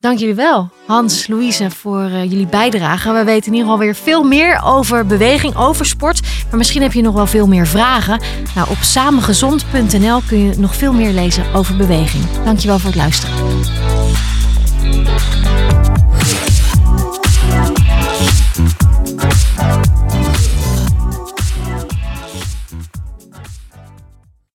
Dank 0.00 0.18
jullie 0.18 0.34
wel, 0.34 0.70
Hans, 0.86 1.26
Louise, 1.26 1.70
voor 1.70 2.04
uh, 2.04 2.22
jullie 2.22 2.46
bijdrage. 2.46 3.12
We 3.12 3.24
weten 3.24 3.46
in 3.46 3.52
ieder 3.52 3.70
geval 3.70 3.78
weer 3.84 3.94
veel 3.94 4.22
meer 4.22 4.60
over 4.64 5.06
beweging, 5.06 5.56
over 5.56 5.86
sport. 5.86 6.20
Maar 6.48 6.58
misschien 6.58 6.82
heb 6.82 6.92
je 6.92 7.02
nog 7.02 7.14
wel 7.14 7.26
veel 7.26 7.46
meer 7.46 7.66
vragen. 7.66 8.20
Nou, 8.54 8.70
op 8.70 8.76
samengezond.nl 8.80 10.20
kun 10.26 10.38
je 10.38 10.58
nog 10.58 10.74
veel 10.74 10.92
meer 10.92 11.12
lezen 11.12 11.54
over 11.54 11.76
beweging. 11.76 12.24
Dankjewel 12.44 12.78
voor 12.78 12.90
het 12.90 12.98
luisteren. 12.98 13.34